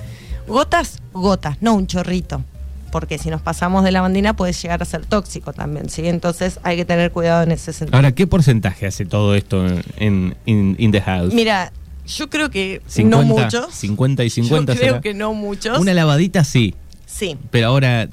Gotas, 0.47 0.99
gotas, 1.13 1.57
no 1.61 1.75
un 1.75 1.87
chorrito. 1.87 2.43
Porque 2.91 3.19
si 3.19 3.29
nos 3.29 3.41
pasamos 3.41 3.83
de 3.83 3.91
lavandina 3.91 4.35
puede 4.35 4.51
llegar 4.53 4.81
a 4.81 4.85
ser 4.85 5.05
tóxico 5.05 5.53
también, 5.53 5.89
¿sí? 5.89 6.07
Entonces 6.07 6.59
hay 6.63 6.75
que 6.75 6.85
tener 6.85 7.11
cuidado 7.11 7.43
en 7.43 7.51
ese 7.51 7.71
sentido. 7.71 7.95
Ahora, 7.95 8.13
¿qué 8.13 8.25
porcentaje 8.25 8.87
hace 8.87 9.05
todo 9.05 9.35
esto 9.35 9.63
en 9.97 10.35
in, 10.45 10.75
in 10.79 10.91
the 10.91 10.99
house? 10.99 11.31
Mira, 11.31 11.71
yo 12.17 12.29
creo 12.29 12.49
que 12.49 12.81
50, 12.87 13.17
no 13.17 13.23
muchos. 13.23 13.73
50 13.73 14.23
y 14.23 14.29
50 14.29 14.73
Yo 14.73 14.79
creo 14.79 14.89
será. 14.91 15.01
que 15.01 15.13
no 15.13 15.33
muchos. 15.33 15.79
Una 15.79 15.93
lavadita 15.93 16.43
sí, 16.43 16.75
Sí. 17.05 17.37
pero 17.51 17.67
ahora 17.67 18.09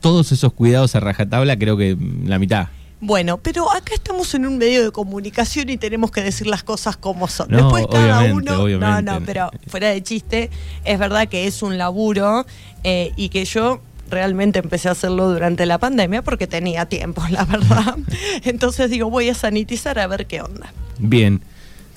todos 0.00 0.30
esos 0.32 0.52
cuidados 0.52 0.94
a 0.94 1.00
rajatabla 1.00 1.58
creo 1.58 1.76
que 1.76 1.96
la 2.24 2.38
mitad. 2.38 2.68
Bueno, 3.00 3.36
pero 3.38 3.70
acá 3.70 3.92
estamos 3.94 4.34
en 4.34 4.46
un 4.46 4.56
medio 4.56 4.82
de 4.82 4.90
comunicación 4.90 5.68
y 5.68 5.76
tenemos 5.76 6.10
que 6.10 6.22
decir 6.22 6.46
las 6.46 6.62
cosas 6.62 6.96
como 6.96 7.28
son. 7.28 7.48
No, 7.50 7.58
Después 7.58 7.86
cada 7.90 8.24
uno. 8.32 8.62
obviamente. 8.62 9.02
No, 9.02 9.18
no, 9.20 9.26
pero 9.26 9.50
fuera 9.66 9.90
de 9.90 10.02
chiste, 10.02 10.50
es 10.84 10.98
verdad 10.98 11.28
que 11.28 11.46
es 11.46 11.62
un 11.62 11.76
laburo 11.76 12.46
eh, 12.84 13.12
y 13.16 13.28
que 13.28 13.44
yo 13.44 13.80
realmente 14.08 14.60
empecé 14.60 14.88
a 14.88 14.92
hacerlo 14.92 15.28
durante 15.30 15.66
la 15.66 15.78
pandemia 15.78 16.22
porque 16.22 16.46
tenía 16.46 16.86
tiempo, 16.86 17.22
la 17.30 17.44
verdad. 17.44 17.96
Entonces 18.44 18.90
digo, 18.90 19.10
voy 19.10 19.28
a 19.28 19.34
sanitizar 19.34 19.98
a 19.98 20.06
ver 20.06 20.26
qué 20.26 20.40
onda. 20.40 20.72
Bien. 20.98 21.42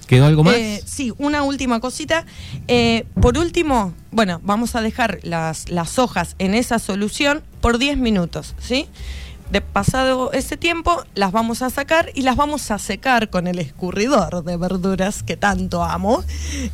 ¿Quedó 0.09 0.25
algo 0.25 0.43
más? 0.43 0.55
Eh, 0.55 0.81
sí, 0.87 1.13
una 1.19 1.43
última 1.43 1.79
cosita. 1.79 2.25
Eh, 2.67 3.05
por 3.21 3.37
último, 3.37 3.93
bueno, 4.09 4.41
vamos 4.43 4.75
a 4.75 4.81
dejar 4.81 5.19
las, 5.21 5.69
las 5.69 5.99
hojas 5.99 6.35
en 6.39 6.55
esa 6.55 6.79
solución 6.79 7.43
por 7.61 7.77
10 7.77 7.97
minutos, 7.99 8.55
¿sí? 8.57 8.87
De 9.51 9.61
pasado 9.61 10.31
ese 10.31 10.57
tiempo, 10.57 11.03
las 11.13 11.31
vamos 11.31 11.61
a 11.61 11.69
sacar 11.69 12.11
y 12.15 12.21
las 12.23 12.35
vamos 12.35 12.69
a 12.71 12.79
secar 12.79 13.29
con 13.29 13.45
el 13.47 13.59
escurridor 13.59 14.43
de 14.43 14.57
verduras 14.57 15.21
que 15.21 15.37
tanto 15.37 15.83
amo. 15.83 16.23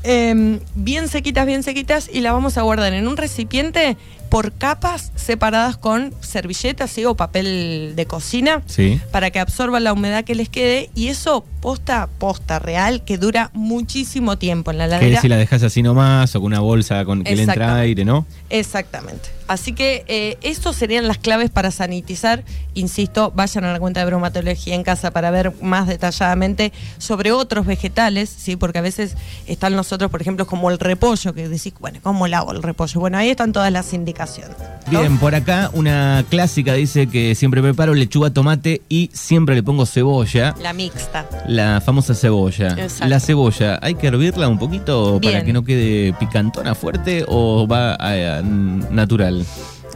Eh, 0.03 0.59
bien 0.75 1.07
sequitas, 1.09 1.45
bien 1.45 1.63
sequitas, 1.63 2.09
y 2.11 2.21
las 2.21 2.31
vamos 2.31 2.57
a 2.57 2.61
guardar 2.61 2.93
en 2.93 3.07
un 3.07 3.17
recipiente 3.17 3.97
por 4.29 4.51
capas 4.53 5.11
separadas 5.15 5.77
con 5.77 6.13
servilletas 6.19 6.89
¿sí? 6.91 7.05
o 7.05 7.15
papel 7.15 7.93
de 7.95 8.05
cocina 8.05 8.61
Sí. 8.65 8.99
para 9.11 9.29
que 9.31 9.39
absorban 9.39 9.83
la 9.83 9.93
humedad 9.93 10.23
que 10.25 10.35
les 10.35 10.49
quede 10.49 10.89
y 10.95 11.07
eso 11.07 11.45
posta, 11.65 12.07
posta 12.19 12.59
real 12.59 13.03
que 13.03 13.17
dura 13.17 13.49
muchísimo 13.53 14.37
tiempo 14.37 14.69
en 14.69 14.77
la 14.77 14.87
Que 14.87 14.97
heladera. 14.97 15.21
si 15.21 15.27
la 15.27 15.35
dejas 15.35 15.63
así 15.63 15.81
nomás 15.81 16.35
o 16.35 16.39
con 16.39 16.45
una 16.45 16.59
bolsa 16.59 17.03
con 17.05 17.23
que 17.23 17.35
le 17.35 17.41
entra 17.41 17.77
aire, 17.79 18.05
¿no? 18.05 18.27
Exactamente. 18.51 19.29
Así 19.47 19.73
que 19.73 20.03
eh, 20.07 20.37
estos 20.41 20.75
serían 20.75 21.07
las 21.07 21.17
claves 21.19 21.49
para 21.51 21.69
sanitizar. 21.71 22.43
Insisto, 22.73 23.31
vayan 23.35 23.63
a 23.65 23.73
la 23.73 23.79
cuenta 23.79 23.99
de 23.99 24.07
bromatología 24.07 24.73
en 24.73 24.83
casa 24.83 25.11
para 25.11 25.29
ver 25.31 25.53
más 25.61 25.87
detalladamente 25.87 26.73
sobre 26.97 27.31
otros 27.31 27.65
vegetales, 27.65 28.29
¿sí? 28.29 28.55
Porque 28.55 28.79
a 28.79 28.81
veces 28.81 29.15
están 29.45 29.75
nosotros, 29.75 30.09
por 30.09 30.21
ejemplo, 30.21 30.47
como 30.47 30.71
el 30.71 30.79
repollo, 30.79 31.33
que 31.33 31.47
decís, 31.47 31.73
bueno, 31.79 31.99
¿cómo 32.01 32.27
lavo 32.27 32.51
el 32.53 32.63
repollo? 32.63 32.99
Bueno, 32.99 33.17
ahí 33.19 33.29
están 33.29 33.53
todas 33.53 33.71
las 33.71 33.93
indicaciones. 33.93 34.57
¿no? 34.91 34.99
Bien, 34.99 35.17
por 35.19 35.35
acá 35.35 35.69
una 35.73 36.25
clásica 36.29 36.73
dice 36.73 37.07
que 37.07 37.35
siempre 37.35 37.61
preparo 37.61 37.93
lechuga, 37.93 38.31
tomate 38.31 38.81
y 38.89 39.11
siempre 39.13 39.53
le 39.55 39.63
pongo 39.63 39.85
cebolla. 39.85 40.55
La 40.59 40.73
mixta. 40.73 41.27
La 41.47 41.54
famosa 41.81 42.13
cebolla. 42.15 42.69
Exacto. 42.77 43.07
La 43.07 43.19
cebolla, 43.19 43.79
¿hay 43.81 43.95
que 43.95 44.07
hervirla 44.07 44.47
un 44.47 44.59
poquito 44.59 45.19
para 45.21 45.43
que 45.43 45.53
no 45.53 45.63
quede 45.63 46.13
picantona 46.13 46.75
fuerte 46.75 47.25
o 47.27 47.67
va 47.67 47.93
a- 47.95 48.37
a- 48.39 48.41
natural? 48.41 49.45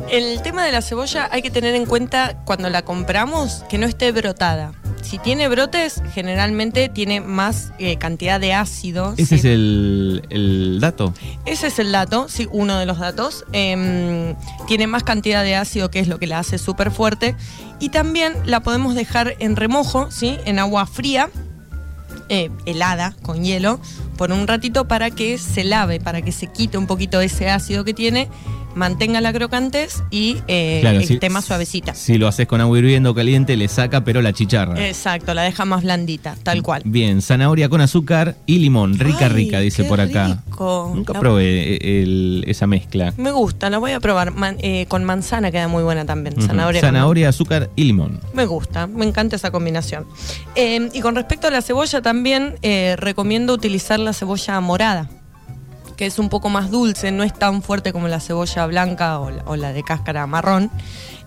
El 0.10 0.42
tema 0.42 0.64
de 0.66 0.72
la 0.72 0.82
cebolla 0.82 1.28
hay 1.32 1.42
que 1.42 1.52
tener 1.52 1.76
en 1.76 1.86
cuenta 1.86 2.38
cuando 2.46 2.70
la 2.70 2.84
compramos 2.84 3.64
que 3.70 3.78
no 3.78 3.86
esté 3.86 4.12
brotada. 4.14 4.72
Si 5.02 5.18
tiene 5.18 5.48
brotes, 5.50 6.02
generalmente 6.14 6.88
tiene 6.90 7.20
más 7.22 7.72
eh, 7.80 7.98
cantidad 7.98 8.40
de 8.40 8.54
ácido. 8.54 9.14
Ese 9.18 9.26
¿sí? 9.26 9.36
es 9.36 9.46
el, 9.46 10.24
el 10.30 10.80
dato. 10.80 11.14
Ese 11.46 11.68
es 11.68 11.80
el 11.80 11.92
dato, 11.92 12.28
sí, 12.30 12.48
uno 12.52 12.78
de 12.80 12.86
los 12.86 13.00
datos. 13.00 13.46
Em, 13.54 14.36
tiene 14.68 14.88
más 14.88 15.04
cantidad 15.04 15.44
de 15.44 15.56
ácido, 15.56 15.90
que 15.90 16.00
es 16.00 16.08
lo 16.08 16.18
que 16.20 16.28
la 16.28 16.40
hace 16.40 16.58
súper 16.58 16.92
fuerte. 16.92 17.36
Y 17.80 17.90
también 17.90 18.34
la 18.46 18.60
podemos 18.62 18.94
dejar 18.96 19.36
en 19.40 19.56
remojo, 19.56 20.12
¿sí? 20.12 20.38
En 20.46 20.60
agua 20.60 20.86
fría, 20.86 21.30
eh, 22.30 22.50
helada, 22.66 23.16
con 23.22 23.44
hielo, 23.44 23.80
por 24.18 24.32
un 24.32 24.48
ratito 24.48 24.88
para 24.88 25.12
que 25.12 25.38
se 25.38 25.64
lave, 25.64 26.00
para 26.00 26.22
que 26.22 26.32
se 26.32 26.48
quite 26.48 26.78
un 26.78 26.88
poquito 26.88 27.22
ese 27.22 27.50
ácido 27.50 27.84
que 27.84 27.94
tiene, 27.94 28.30
mantenga 28.76 29.22
la 29.22 29.34
crocantez 29.34 30.04
y 30.12 30.38
eh, 30.48 30.80
Claro, 30.82 31.02
si- 31.02 31.20
más 31.30 31.46
suavecita. 31.46 31.94
Si 31.94 32.18
lo 32.18 32.28
haces 32.28 32.48
con 32.48 32.62
agua 32.62 32.78
hirviendo 32.80 33.14
caliente, 33.14 33.56
le 33.58 33.68
saca, 33.68 34.04
pero 34.04 34.22
la 34.22 34.34
chicharra. 34.34 34.86
Exacto, 34.88 35.34
la 35.34 35.44
deja 35.44 35.66
más 35.66 35.84
blandita, 35.84 36.36
tal 36.44 36.64
cual. 36.64 36.82
Bien, 36.86 37.22
zanahoria 37.22 37.70
con 37.70 37.82
azúcar 37.82 38.36
y 38.46 38.60
limón. 38.60 38.98
Rica, 38.98 39.26
Ay, 39.28 39.30
rica, 39.34 39.60
dice 39.60 39.84
qué 39.84 39.90
por 39.90 40.02
acá. 40.02 40.42
rico. 40.46 40.92
Nunca 40.96 41.14
La- 41.14 41.20
probé 41.20 41.76
eh, 41.76 42.02
el- 42.04 42.44
esa 42.48 42.68
mezcla. 42.68 43.14
Me 43.18 43.32
gusta, 43.32 43.70
la 43.70 43.78
voy 43.78 43.92
a 43.92 44.00
probar. 44.00 44.32
Man- 44.32 44.58
eh, 44.62 44.86
con 44.88 45.04
manzana 45.04 45.52
queda 45.52 45.68
muy 45.68 45.84
buena 45.84 46.06
también. 46.06 46.36
Zanahoria. 46.42 46.82
con- 46.82 46.88
Zanahoria, 46.88 47.30
azúcar 47.30 47.70
y 47.76 47.84
limón. 47.84 48.20
Me 48.34 48.46
gusta, 48.46 48.88
me 48.88 49.06
encanta 49.06 49.36
esa 49.36 49.52
combinación. 49.52 50.06
Eh, 50.56 50.90
y 50.94 51.02
con 51.02 51.16
respecto 51.16 51.48
a 51.48 51.52
la 51.52 51.62
cebolla 51.62 52.02
también 52.02 52.56
recomiendo 52.98 53.54
utilizar 53.54 54.00
la 54.00 54.14
cebolla 54.14 54.60
morada, 54.60 55.10
que 56.00 56.06
es 56.06 56.18
un 56.18 56.30
poco 56.30 56.48
más 56.48 56.72
dulce, 56.72 57.12
no 57.12 57.24
es 57.24 57.34
tan 57.34 57.62
fuerte 57.62 57.92
como 57.92 58.08
la 58.08 58.22
cebolla 58.22 58.66
blanca 58.68 59.20
o 59.20 59.58
la, 59.58 59.74
de 59.74 59.84
cáscara 59.84 60.26
marrón. 60.28 60.72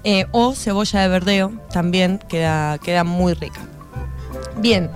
Eh, 0.02 0.24
o 0.30 0.54
cebolla 0.54 1.02
de 1.02 1.08
verdeo 1.08 1.52
también 1.70 2.18
queda, 2.26 2.78
queda 2.78 3.04
muy 3.04 3.34
rica. 3.34 3.60
Bien, 4.56 4.90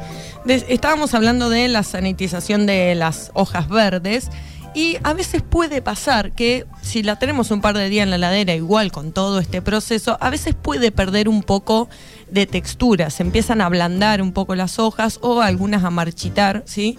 estábamos 0.46 1.12
hablando 1.12 1.50
de 1.50 1.68
la 1.68 1.82
sanitización 1.82 2.64
de 2.64 2.94
las 2.94 3.30
hojas 3.34 3.68
verdes 3.68 4.30
y 4.74 4.96
a 5.02 5.12
veces 5.12 5.42
puede 5.42 5.82
pasar 5.82 6.32
que 6.32 6.64
si 6.80 7.02
la 7.02 7.18
tenemos 7.18 7.50
un 7.50 7.60
par 7.60 7.76
de 7.76 7.90
días 7.90 8.04
en 8.04 8.10
la 8.10 8.16
heladera, 8.16 8.54
igual 8.54 8.90
con 8.90 9.12
todo 9.12 9.40
este 9.40 9.60
proceso, 9.60 10.16
a 10.22 10.30
veces 10.30 10.54
puede 10.54 10.90
perder 10.90 11.28
un 11.28 11.42
poco 11.42 11.90
de 12.30 12.46
textura, 12.46 13.10
se 13.10 13.22
empiezan 13.22 13.60
a 13.60 13.66
ablandar 13.66 14.22
un 14.22 14.32
poco 14.32 14.54
las 14.54 14.78
hojas 14.78 15.18
o 15.20 15.42
algunas 15.42 15.84
a 15.84 15.90
marchitar, 15.90 16.62
¿sí? 16.64 16.96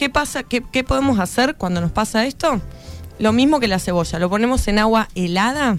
¿Qué 0.00 0.08
pasa? 0.08 0.44
¿Qué, 0.44 0.62
qué 0.62 0.82
podemos 0.82 1.18
hacer 1.18 1.56
cuando 1.56 1.82
nos 1.82 1.92
pasa 1.92 2.24
esto? 2.24 2.62
Lo 3.18 3.34
mismo 3.34 3.60
que 3.60 3.68
la 3.68 3.78
cebolla, 3.78 4.18
lo 4.18 4.30
ponemos 4.30 4.66
en 4.66 4.78
agua 4.78 5.08
helada 5.14 5.76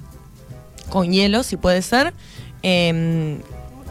con 0.90 1.12
hielo, 1.12 1.42
si 1.42 1.58
puede 1.58 1.82
ser. 1.82 2.14
em, 2.62 3.40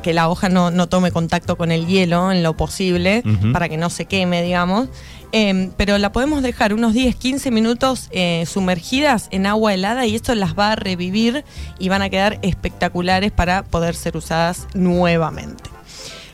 que 0.05 0.15
la 0.15 0.29
hoja 0.29 0.49
no, 0.49 0.71
no 0.71 0.89
tome 0.89 1.11
contacto 1.11 1.57
con 1.57 1.73
el 1.73 1.89
hielo 1.89 2.31
en 2.31 2.45
lo 2.45 2.57
posible, 2.57 3.25
para 3.53 3.69
que 3.69 3.77
no 3.77 3.91
se 3.91 4.05
queme, 4.05 4.41
digamos. 4.41 4.89
Em, 5.33 5.73
pero 5.77 5.99
la 5.99 6.13
podemos 6.13 6.45
dejar 6.45 6.75
unos 6.75 6.95
10, 6.95 7.17
15 7.17 7.51
minutos 7.51 8.09
eh, 8.13 8.45
sumergidas 8.47 9.27
en 9.33 9.47
agua 9.47 9.75
helada 9.75 10.07
y 10.07 10.15
esto 10.15 10.33
las 10.37 10.57
va 10.57 10.73
a 10.73 10.77
revivir 10.77 11.45
y 11.81 11.89
van 11.89 12.03
a 12.03 12.09
quedar 12.09 12.39
espectaculares 12.43 13.33
para 13.33 13.65
poder 13.65 13.97
ser 13.97 14.17
usadas 14.17 14.69
nuevamente. 14.75 15.70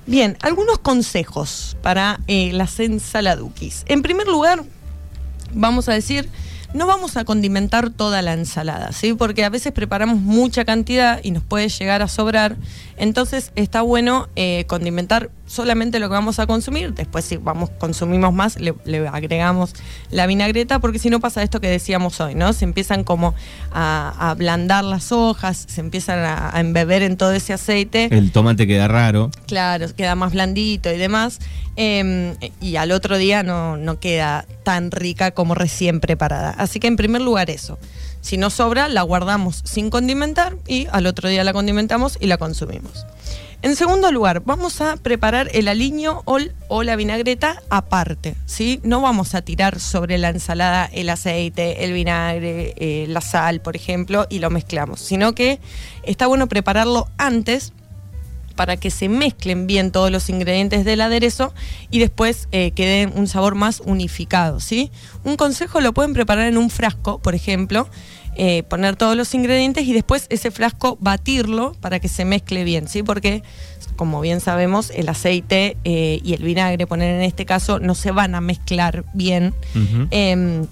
Bien, 0.07 0.37
algunos 0.41 0.79
consejos 0.79 1.77
para 1.83 2.21
eh, 2.29 2.53
las 2.53 2.79
ensaladuquis. 2.79 3.85
En 3.89 4.03
primer 4.03 4.29
lugar, 4.29 4.63
vamos 5.53 5.89
a 5.89 5.95
decir, 5.95 6.29
no 6.75 6.87
vamos 6.87 7.17
a 7.17 7.25
condimentar 7.25 7.91
toda 7.91 8.23
la 8.23 8.35
ensalada, 8.35 8.93
¿sí? 8.93 9.15
Porque 9.15 9.45
a 9.45 9.49
veces 9.49 9.73
preparamos 9.73 10.19
mucha 10.19 10.65
cantidad 10.65 11.21
y 11.25 11.33
nos 11.33 11.43
puede 11.43 11.69
llegar 11.69 12.03
a 12.03 12.09
sobrar. 12.09 12.57
Entonces 12.97 13.51
está 13.57 13.83
bueno 13.83 14.29
eh, 14.37 14.65
condimentar 14.69 15.31
solamente 15.47 15.99
lo 15.99 16.09
que 16.09 16.15
vamos 16.15 16.39
a 16.39 16.47
consumir. 16.47 16.93
Después 16.93 17.25
si 17.25 17.37
vamos, 17.37 17.71
consumimos 17.79 18.33
más, 18.33 18.59
le, 18.59 18.75
le 18.85 19.07
agregamos 19.09 19.73
la 20.11 20.27
vinagreta, 20.27 20.79
porque 20.79 20.99
si 20.99 21.11
no 21.11 21.21
pasa 21.21 21.43
esto 21.43 21.61
que 21.61 21.69
decíamos 21.69 22.21
hoy, 22.21 22.35
¿no? 22.35 22.53
Se 22.53 22.65
empiezan 22.65 23.05
como 23.05 23.35
a, 23.73 24.13
a 24.19 24.31
ablandar 24.31 24.85
las 24.85 25.13
hojas, 25.13 25.65
se 25.69 25.81
empiezan 25.81 26.19
a, 26.21 26.55
a 26.55 26.61
embeber 26.61 27.03
en 27.03 27.17
todo 27.17 27.33
ese 27.33 27.53
aceite. 27.53 28.09
El 28.11 28.33
tomate 28.33 28.67
queda 28.67 28.89
raro. 28.89 29.31
Claro, 29.47 29.87
queda 29.97 30.15
más 30.15 30.33
blandito 30.33 30.93
y 30.93 30.99
demás. 30.99 31.39
eh, 31.77 32.51
y 32.61 32.77
al 32.77 32.91
otro 32.91 33.19
día 33.19 33.43
no, 33.43 33.77
no 33.77 34.01
queda 34.01 34.47
tan 34.65 34.91
rica 34.91 35.31
como 35.33 35.55
recién 35.55 36.01
preparada. 36.01 36.51
Así 36.59 36.81
que 36.81 36.87
en 36.89 36.97
primer 36.97 37.21
lugar 37.23 37.51
eso. 37.51 37.79
Si 38.23 38.39
nos 38.39 38.55
sobra, 38.55 38.89
la 38.89 39.03
guardamos 39.03 39.61
sin 39.65 39.89
condimentar 39.91 40.57
y 40.67 40.89
al 40.91 41.07
otro 41.07 41.29
día 41.29 41.45
la 41.45 41.53
condimentamos 41.53 42.19
y 42.21 42.27
la 42.27 42.39
consumimos. 42.39 43.07
En 43.63 43.75
segundo 43.75 44.13
lugar, 44.13 44.43
vamos 44.45 44.81
a 44.81 44.97
preparar 44.97 45.49
el 45.53 45.69
aliño 45.69 46.23
o, 46.25 46.83
la 46.83 46.97
vinagreta 46.97 47.63
aparte, 47.71 48.37
¿sí? 48.45 48.81
No 48.85 49.01
vamos 49.01 49.35
a 49.35 49.43
tirar 49.43 49.81
sobre 49.81 50.19
la 50.19 50.29
ensalada 50.29 50.89
el 50.93 51.09
aceite, 51.09 51.85
el 51.85 51.93
vinagre, 51.93 52.75
eh, 52.77 53.07
la 53.09 53.21
sal, 53.21 53.61
por 53.61 53.75
ejemplo, 53.75 54.27
y 54.29 54.39
lo 54.39 54.51
mezclamos, 54.51 55.01
sino 55.01 55.35
que 55.35 55.59
está 56.05 56.27
bueno 56.27 56.49
prepararlo 56.49 57.09
antes 57.17 57.73
para 58.57 58.77
que 58.77 58.91
se 58.91 59.09
mezclen 59.09 59.67
bien 59.67 59.93
todos 59.93 60.11
los 60.11 60.29
ingredientes 60.29 60.85
del 60.85 61.01
aderezo 61.01 61.53
y 61.91 61.99
después 61.99 62.49
eh, 62.53 62.73
quede 62.73 63.07
un 63.07 63.29
sabor 63.29 63.55
más 63.55 63.81
unificado, 63.81 64.61
¿sí? 64.61 64.91
Un 65.25 65.37
consejo 65.37 65.81
lo 65.81 65.93
pueden 65.93 66.15
preparar 66.15 66.47
en 66.47 66.57
un 66.57 66.71
frasco, 66.71 67.19
por 67.19 67.35
ejemplo, 67.35 67.89
eh, 68.37 68.63
poner 68.65 68.97
todos 68.97 69.17
los 69.17 69.33
ingredientes 69.35 69.85
y 69.87 69.93
después 69.93 70.27
ese 70.29 70.51
frasco 70.51 70.99
batirlo 71.01 71.73
para 71.81 72.01
que 72.01 72.09
se 72.09 72.25
mezcle 72.25 72.65
bien, 72.65 72.87
¿sí? 72.89 73.03
Porque, 73.03 73.43
como 73.97 74.21
bien 74.21 74.41
sabemos, 74.41 74.91
el 74.91 75.09
aceite 75.09 75.77
eh, 75.85 76.21
y 76.23 76.35
el 76.35 76.43
vinagre, 76.43 76.87
poner 76.87 77.15
en 77.15 77.23
este 77.23 77.47
caso, 77.47 77.79
no 77.81 77.95
se 77.95 78.11
van 78.11 78.35
a 78.35 78.41
mezclar 78.41 79.05
bien. 79.15 79.55
Em, 80.11 80.67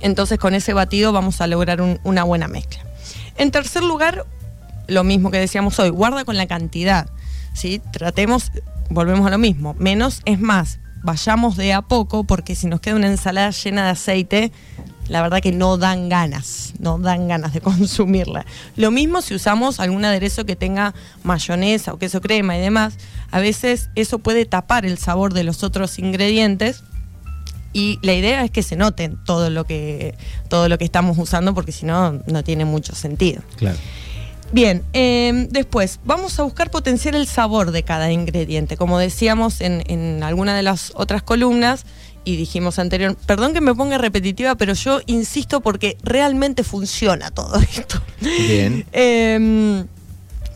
entonces 0.00 0.38
con 0.38 0.54
ese 0.54 0.72
batido 0.72 1.12
vamos 1.12 1.40
a 1.40 1.46
lograr 1.46 1.80
un- 1.82 1.98
una 2.04 2.24
buena 2.24 2.48
mezcla. 2.48 2.80
En 3.36 3.50
tercer 3.50 3.82
lugar, 3.82 4.24
lo 4.88 5.04
mismo 5.04 5.30
que 5.30 5.38
decíamos 5.38 5.78
hoy, 5.78 5.90
guarda 5.90 6.24
con 6.24 6.36
la 6.36 6.46
cantidad. 6.46 7.08
¿sí? 7.52 7.80
Tratemos, 7.92 8.50
volvemos 8.90 9.26
a 9.26 9.30
lo 9.30 9.38
mismo, 9.38 9.74
menos 9.78 10.22
es 10.24 10.40
más. 10.40 10.78
Vayamos 11.02 11.56
de 11.56 11.72
a 11.72 11.82
poco 11.82 12.24
porque 12.24 12.54
si 12.54 12.68
nos 12.68 12.80
queda 12.80 12.94
una 12.94 13.08
ensalada 13.08 13.50
llena 13.50 13.84
de 13.84 13.90
aceite, 13.90 14.52
la 15.08 15.22
verdad 15.22 15.40
que 15.40 15.52
no 15.52 15.76
dan 15.76 16.08
ganas, 16.08 16.74
no 16.78 16.98
dan 16.98 17.28
ganas 17.28 17.52
de 17.52 17.60
consumirla. 17.62 18.46
Lo 18.76 18.90
mismo 18.90 19.22
si 19.22 19.34
usamos 19.34 19.80
algún 19.80 20.04
aderezo 20.04 20.44
que 20.44 20.56
tenga 20.56 20.94
mayonesa 21.22 21.92
o 21.92 21.98
queso 21.98 22.20
crema 22.20 22.56
y 22.56 22.60
demás, 22.60 22.94
a 23.30 23.40
veces 23.40 23.90
eso 23.94 24.18
puede 24.18 24.44
tapar 24.44 24.86
el 24.86 24.98
sabor 24.98 25.34
de 25.34 25.44
los 25.44 25.62
otros 25.62 25.98
ingredientes 25.98 26.82
y 27.72 27.98
la 28.02 28.12
idea 28.12 28.44
es 28.44 28.50
que 28.50 28.62
se 28.62 28.76
noten 28.76 29.18
todo 29.24 29.48
lo 29.48 29.64
que 29.64 30.14
todo 30.48 30.68
lo 30.68 30.76
que 30.76 30.84
estamos 30.84 31.16
usando 31.16 31.54
porque 31.54 31.72
si 31.72 31.86
no 31.86 32.20
no 32.26 32.44
tiene 32.44 32.64
mucho 32.64 32.94
sentido. 32.94 33.42
Claro. 33.56 33.78
Bien, 34.52 34.82
eh, 34.92 35.46
después 35.50 35.98
vamos 36.04 36.38
a 36.38 36.42
buscar 36.42 36.70
potenciar 36.70 37.14
el 37.14 37.26
sabor 37.26 37.70
de 37.70 37.84
cada 37.84 38.12
ingrediente. 38.12 38.76
Como 38.76 38.98
decíamos 38.98 39.62
en, 39.62 39.82
en 39.86 40.22
alguna 40.22 40.54
de 40.54 40.62
las 40.62 40.92
otras 40.94 41.22
columnas 41.22 41.86
y 42.24 42.36
dijimos 42.36 42.78
anterior, 42.78 43.16
perdón 43.26 43.54
que 43.54 43.60
me 43.60 43.74
ponga 43.74 43.98
repetitiva, 43.98 44.54
pero 44.54 44.74
yo 44.74 45.00
insisto 45.06 45.60
porque 45.60 45.96
realmente 46.02 46.64
funciona 46.64 47.30
todo 47.30 47.58
esto. 47.58 48.02
Bien. 48.20 48.86
Eh, 48.92 49.84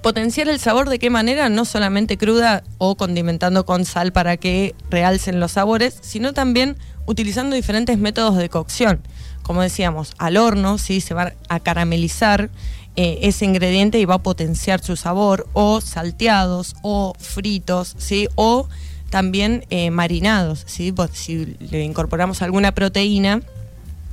potenciar 0.07 0.49
el 0.49 0.61
sabor 0.61 0.89
de 0.89 1.01
qué 1.01 1.11
manera, 1.11 1.49
no 1.49 1.65
solamente 1.65 2.17
cruda 2.17 2.63
o 2.79 2.97
condimentando 2.97 3.67
con 3.67 3.85
sal 3.85 4.13
para 4.13 4.37
que 4.37 4.73
realcen 4.89 5.41
los 5.41 5.51
sabores, 5.51 5.99
sino 6.01 6.33
también 6.33 6.77
utilizando 7.07 7.57
diferentes 7.57 7.99
métodos 7.99 8.37
de 8.37 8.49
cocción. 8.49 9.01
Como 9.43 9.63
decíamos, 9.63 10.15
al 10.19 10.37
horno, 10.37 10.79
¿sí? 10.79 11.01
se 11.01 11.13
va 11.13 11.33
a 11.49 11.59
caramelizar 11.59 12.51
eh, 12.95 13.19
ese 13.23 13.47
ingrediente 13.47 13.99
y 13.99 14.05
va 14.05 14.15
a 14.15 14.23
potenciar 14.23 14.81
su 14.81 14.95
sabor, 14.95 15.49
o 15.55 15.81
salteados, 15.81 16.77
o 16.83 17.13
fritos, 17.19 17.97
¿sí? 17.99 18.29
o 18.37 18.69
también 19.11 19.65
eh, 19.71 19.91
marinados. 19.91 20.65
¿sí? 20.67 20.93
Pues, 20.93 21.11
si 21.13 21.57
le 21.59 21.83
incorporamos 21.83 22.43
alguna 22.43 22.73
proteína, 22.73 23.43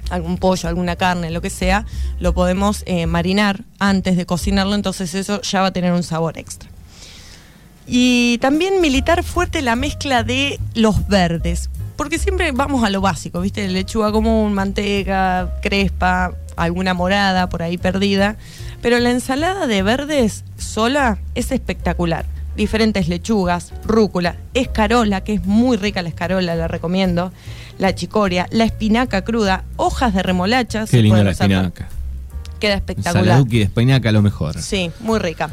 algún 0.10 0.38
pollo, 0.38 0.69
alguna 0.69 0.95
carne, 0.95 1.32
lo 1.32 1.41
que 1.41 1.49
sea, 1.49 1.86
lo 2.19 2.34
podemos 2.34 2.84
eh, 2.86 3.06
marinar 3.06 3.63
antes 3.79 4.17
de 4.17 4.25
cocinarlo, 4.25 4.75
entonces 4.75 5.13
eso 5.15 5.41
ya 5.41 5.62
va 5.62 5.67
a 5.67 5.71
tener 5.71 5.91
un 5.93 6.03
sabor 6.03 6.38
extra. 6.38 6.69
Y 7.86 8.38
también 8.38 8.79
militar 8.79 9.23
fuerte 9.23 9.62
la 9.62 9.75
mezcla 9.75 10.23
de 10.23 10.60
los 10.73 11.08
verdes, 11.08 11.69
porque 11.97 12.17
siempre 12.17 12.51
vamos 12.51 12.84
a 12.84 12.89
lo 12.89 13.01
básico, 13.01 13.41
¿viste? 13.41 13.67
Lechuga 13.67 14.12
común, 14.12 14.53
manteca, 14.53 15.60
crespa, 15.62 16.34
alguna 16.56 16.93
morada 16.93 17.49
por 17.49 17.63
ahí 17.63 17.77
perdida, 17.77 18.38
pero 18.82 18.99
la 18.99 19.12
ensalada 19.12 19.67
de 19.67 19.84
verdes 19.84 20.43
sola 20.58 21.17
es 21.36 21.51
espectacular. 21.51 22.25
Diferentes 22.56 23.08
lechugas, 23.08 23.74
rúcula, 23.86 24.36
escarola, 24.54 25.22
que 25.24 25.34
es 25.34 25.46
muy 25.46 25.76
rica 25.78 26.02
la 26.02 26.10
escarola, 26.10 26.56
la 26.56 26.68
recomiendo, 26.68 27.32
la 27.80 27.96
chicoria, 27.96 28.48
la 28.52 28.63
espinaca 28.66 29.24
cruda, 29.24 29.63
hojas 29.78 30.13
de 30.13 30.22
remolacha. 30.22 30.86
Qué 30.86 31.02
linda 31.02 31.24
la 31.24 31.32
usar- 31.32 31.52
espinaca. 31.52 31.88
Queda 32.60 32.76
espectacular. 32.76 33.26
Saladuki 33.26 33.58
de 33.58 33.63
espinaca 33.66 34.12
lo 34.12 34.22
mejor. 34.22 34.62
Sí, 34.62 34.92
muy 35.00 35.20
rica. 35.20 35.50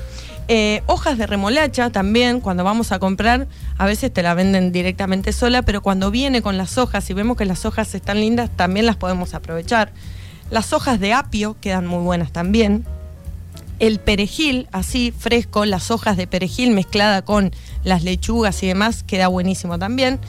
Eh, 0.53 0.83
hojas 0.87 1.17
de 1.17 1.27
remolacha 1.27 1.91
también, 1.91 2.41
cuando 2.41 2.65
vamos 2.65 2.93
a 2.93 2.99
comprar, 2.99 3.47
a 3.79 3.87
veces 3.87 4.13
te 4.13 4.23
la 4.23 4.35
venden 4.35 4.73
directamente 4.73 5.33
sola, 5.33 5.63
pero 5.63 5.81
cuando 5.81 6.11
viene 6.11 6.43
con 6.43 6.59
las 6.59 6.77
hojas 6.77 7.09
y 7.09 7.15
vemos 7.15 7.37
que 7.37 7.45
las 7.47 7.65
hojas 7.65 7.95
están 7.95 8.21
lindas, 8.21 8.51
también 8.57 8.85
las 8.85 8.97
podemos 8.97 9.33
aprovechar. 9.35 9.93
Las 10.51 10.73
hojas 10.73 10.99
de 11.01 11.13
apio 11.13 11.57
quedan 11.61 11.87
muy 11.87 12.03
buenas 12.03 12.33
también. 12.33 12.85
El 13.81 13.99
perejil, 13.99 14.69
así 14.71 15.13
fresco, 15.17 15.65
las 15.65 15.91
hojas 15.91 16.17
de 16.17 16.27
perejil 16.27 16.71
mezclada 16.71 17.23
con 17.23 17.51
las 17.83 18.05
lechugas 18.05 18.63
y 18.63 18.69
demás, 18.69 19.03
queda 19.03 19.27
buenísimo 19.29 19.79
también. 19.79 20.21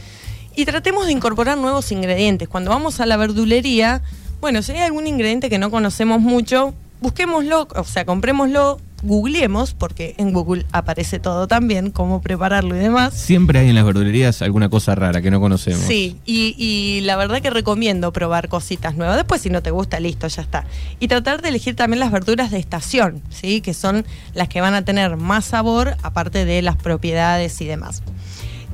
Y 0.56 0.66
tratemos 0.66 1.06
de 1.06 1.12
incorporar 1.12 1.58
nuevos 1.58 1.92
ingredientes. 1.92 2.48
Cuando 2.48 2.72
vamos 2.72 3.00
a 3.00 3.06
la 3.06 3.18
verdulería, 3.18 4.02
bueno, 4.40 4.64
si 4.64 4.72
hay 4.72 4.80
algún 4.80 5.06
ingrediente 5.06 5.50
que 5.50 5.60
no 5.60 5.70
conocemos 5.70 6.20
mucho, 6.20 6.74
busquémoslo, 7.02 7.68
o 7.76 7.84
sea, 7.84 8.06
comprémoslo, 8.06 8.80
googleemos, 9.02 9.74
porque 9.74 10.16
en 10.18 10.34
Google 10.34 10.66
aparece 10.72 11.20
todo 11.20 11.48
también, 11.48 11.92
cómo 11.92 12.22
prepararlo 12.22 12.76
y 12.76 12.80
demás. 12.80 13.14
Siempre 13.14 13.60
hay 13.60 13.70
en 13.70 13.76
las 13.76 13.86
verdulerías 13.86 14.42
alguna 14.42 14.70
cosa 14.70 14.96
rara 14.96 15.22
que 15.22 15.32
no 15.32 15.40
conocemos. 15.40 15.82
Sí, 15.82 16.18
y, 16.26 16.56
y 16.58 17.02
la 17.02 17.16
verdad 17.16 17.42
que 17.42 17.50
recomiendo 17.50 18.14
probar 18.14 18.50
cositas 18.50 18.96
nuevas. 18.96 19.18
Después, 19.18 19.42
si 19.42 19.50
no 19.50 19.62
te 19.62 19.72
gusta, 19.72 20.00
listo, 20.00 20.28
ya 20.28 20.42
está. 20.42 20.66
Y 21.00 21.08
tratar 21.08 21.42
de 21.42 21.50
elegir 21.50 21.76
también 21.76 22.00
las 22.00 22.12
verduras 22.12 22.52
de 22.52 22.60
estación, 22.60 23.22
¿sí? 23.30 23.62
Que 23.62 23.74
son 23.74 24.06
las 24.34 24.48
que 24.48 24.62
van 24.62 24.74
a 24.74 24.84
tener 24.84 25.18
más 25.18 25.46
sabor, 25.46 25.96
aparte 26.04 26.46
de 26.46 26.62
las 26.62 26.76
propiedades 26.76 27.60
y 27.62 27.66
demás. 27.66 28.04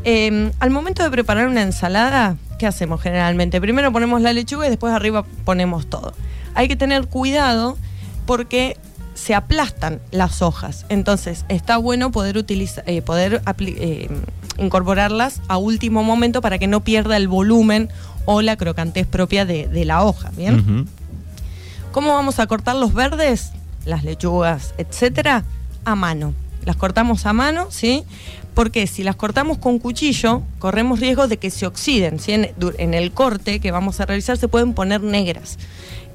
Eh, 0.04 0.52
al 0.60 0.70
momento 0.70 1.04
de 1.04 1.10
preparar 1.10 1.48
una 1.48 1.64
ensalada, 1.64 2.38
¿qué 2.60 2.68
hacemos 2.68 3.02
generalmente? 3.02 3.60
Primero 3.60 3.92
ponemos 3.92 4.22
la 4.22 4.32
lechuga 4.34 4.68
y 4.68 4.70
después 4.70 4.94
arriba 4.94 5.26
ponemos 5.44 5.90
todo. 5.90 6.14
Hay 6.54 6.68
que 6.68 6.76
tener 6.76 7.08
cuidado 7.08 7.78
porque 8.26 8.78
se 9.18 9.34
aplastan 9.34 10.00
las 10.12 10.42
hojas. 10.42 10.86
Entonces, 10.90 11.44
está 11.50 11.78
bueno 11.78 12.12
poder 12.12 12.38
utilizar, 12.38 12.84
eh, 12.88 13.02
poder 13.02 13.42
eh, 13.60 14.10
incorporarlas 14.60 15.42
a 15.48 15.58
último 15.58 16.04
momento 16.04 16.40
para 16.42 16.60
que 16.60 16.68
no 16.68 16.84
pierda 16.84 17.18
el 17.18 17.28
volumen 17.28 17.90
o 18.26 18.42
la 18.42 18.58
crocantez 18.58 19.08
propia 19.08 19.46
de, 19.46 19.68
de 19.68 19.86
la 19.86 20.04
hoja. 20.04 20.32
¿Bien? 20.38 20.88
¿Cómo 21.92 22.14
vamos 22.14 22.40
a 22.40 22.46
cortar 22.46 22.76
los 22.76 22.94
verdes? 22.94 23.54
Las 23.86 24.04
lechugas, 24.04 24.76
etcétera, 24.78 25.44
a 25.84 25.96
mano. 25.96 26.34
Las 26.64 26.76
cortamos 26.76 27.26
a 27.26 27.34
mano, 27.34 27.68
¿sí? 27.72 28.04
Porque 28.54 28.86
si 28.86 29.04
las 29.04 29.16
cortamos 29.16 29.58
con 29.58 29.80
cuchillo, 29.80 30.44
corremos 30.60 31.00
riesgo 31.00 31.28
de 31.28 31.38
que 31.38 31.50
se 31.50 31.66
oxiden. 31.66 32.20
¿sí? 32.20 32.34
En, 32.34 32.94
el 32.94 33.12
corte 33.14 33.60
que 33.60 33.72
vamos 33.72 34.00
a 34.00 34.06
realizar 34.06 34.38
se 34.38 34.48
pueden 34.48 34.74
poner 34.74 35.02
negras. 35.02 35.58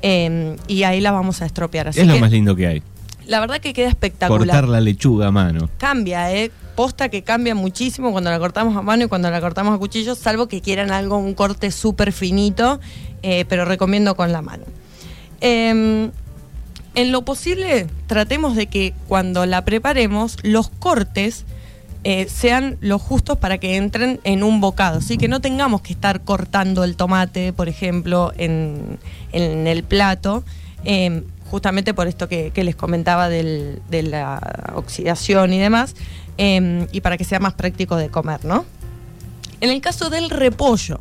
Eh, 0.02 0.56
y 0.68 0.82
ahí 0.82 1.00
las 1.00 1.12
vamos 1.12 1.42
a 1.42 1.46
estropear. 1.46 1.88
Así 1.88 2.00
es 2.00 2.06
lo 2.06 2.18
más 2.18 2.30
lindo 2.30 2.54
que 2.54 2.66
hay. 2.66 2.82
La 3.26 3.40
verdad 3.40 3.58
que 3.60 3.72
queda 3.72 3.88
espectacular. 3.88 4.40
Cortar 4.40 4.68
la 4.68 4.80
lechuga 4.80 5.28
a 5.28 5.30
mano. 5.30 5.70
Cambia, 5.78 6.32
¿eh? 6.32 6.50
Posta 6.74 7.08
que 7.08 7.22
cambia 7.22 7.54
muchísimo 7.54 8.12
cuando 8.12 8.30
la 8.30 8.38
cortamos 8.38 8.76
a 8.76 8.82
mano 8.82 9.04
y 9.04 9.08
cuando 9.08 9.30
la 9.30 9.40
cortamos 9.40 9.74
a 9.74 9.78
cuchillo, 9.78 10.14
salvo 10.14 10.48
que 10.48 10.60
quieran 10.60 10.90
algo, 10.90 11.18
un 11.18 11.34
corte 11.34 11.70
súper 11.70 12.12
finito, 12.12 12.80
eh, 13.22 13.44
pero 13.48 13.64
recomiendo 13.64 14.16
con 14.16 14.32
la 14.32 14.42
mano. 14.42 14.64
Eh, 15.40 16.10
en 16.94 17.10
lo 17.12 17.22
posible, 17.22 17.86
tratemos 18.06 18.54
de 18.54 18.66
que 18.66 18.92
cuando 19.08 19.46
la 19.46 19.64
preparemos, 19.64 20.36
los 20.42 20.68
cortes 20.68 21.46
eh, 22.04 22.26
sean 22.28 22.76
los 22.80 23.00
justos 23.00 23.38
para 23.38 23.58
que 23.58 23.76
entren 23.76 24.20
en 24.24 24.42
un 24.42 24.60
bocado. 24.60 24.98
Así 24.98 25.16
que 25.16 25.28
no 25.28 25.40
tengamos 25.40 25.80
que 25.80 25.94
estar 25.94 26.22
cortando 26.22 26.84
el 26.84 26.96
tomate, 26.96 27.52
por 27.52 27.68
ejemplo, 27.68 28.32
en, 28.36 28.98
en 29.32 29.66
el 29.66 29.84
plato, 29.84 30.44
eh, 30.84 31.22
justamente 31.52 31.92
por 31.92 32.08
esto 32.08 32.30
que, 32.30 32.50
les 32.56 32.74
comentaba 32.74 33.28
de 33.28 34.02
la 34.08 34.72
oxidación 34.74 35.52
y 35.52 35.58
demás, 35.58 35.94
eh, 36.38 36.86
y 36.92 37.02
para 37.02 37.18
que 37.18 37.24
sea 37.24 37.40
más 37.40 37.52
práctico 37.52 37.96
de 37.96 38.08
comer, 38.08 38.42
¿no? 38.46 38.64
En 39.60 39.68
el 39.68 39.82
caso 39.82 40.08
del 40.08 40.30
repollo, 40.30 40.98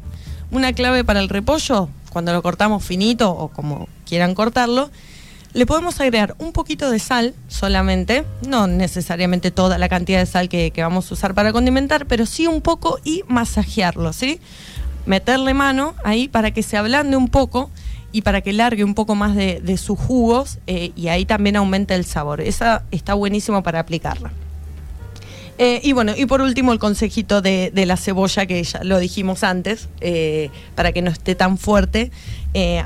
una 0.52 0.74
clave 0.74 1.06
para 1.06 1.22
el 1.22 1.30
repollo, 1.30 1.88
cuando 2.10 2.34
lo 2.34 2.42
cortamos 2.42 2.84
finito 2.84 3.32
o 3.32 3.48
como 3.48 3.88
quieran 4.06 4.36
cortarlo, 4.36 4.92
le 5.54 5.66
podemos 5.66 6.02
agregar 6.02 6.36
un 6.38 6.52
poquito 6.52 6.92
de 6.92 7.00
sal 7.00 7.34
solamente, 7.48 8.26
no 8.46 8.68
necesariamente 8.68 9.52
toda 9.52 9.78
la 9.78 9.88
cantidad 9.88 10.20
de 10.20 10.26
sal 10.26 10.50
que, 10.50 10.72
que 10.72 10.84
vamos 10.84 11.10
a 11.10 11.14
usar 11.14 11.34
para 11.34 11.54
condimentar, 11.54 12.08
pero 12.08 12.26
sí 12.26 12.46
un 12.46 12.60
poco 12.60 13.00
y 13.06 13.24
masajearlo, 13.30 14.12
¿sí? 14.12 14.42
Meterle 15.06 15.54
mano 15.54 15.96
ahí 16.04 16.28
para 16.28 16.52
que 16.52 16.62
se 16.62 16.76
ablande 16.76 17.16
un 17.16 17.30
poco 17.30 17.72
y 18.12 18.21
para 18.21 18.41
que 18.41 18.54
largue 18.54 18.84
un 18.84 18.93
poco 18.93 19.15
más 19.15 19.36
de, 19.36 19.78
sus 19.78 19.97
jugos 19.97 20.60
eh, 20.67 20.91
y 20.95 21.08
ahí 21.08 21.26
también 21.26 21.56
aumente 21.56 21.95
el 21.95 22.06
sabor. 22.06 22.41
Esa 22.41 22.84
está 22.91 23.13
buenísimo 23.13 23.63
para 23.63 23.80
aplicarla. 23.80 24.32
Eh, 25.58 25.80
y 25.84 25.93
bueno, 25.93 26.13
y 26.17 26.26
por 26.26 26.41
último 26.41 26.74
el 26.74 26.80
consejito 26.80 27.41
de, 27.41 27.71
de 27.74 27.86
la 27.86 27.95
cebolla, 27.95 28.45
que 28.45 28.63
ya 28.63 28.84
lo 28.84 28.97
dijimos 29.00 29.43
antes, 29.43 29.89
eh, 30.02 30.50
para 30.76 30.91
que 30.91 31.02
no 31.02 31.12
esté 31.12 31.36
tan 31.36 31.58
fuerte. 31.58 32.12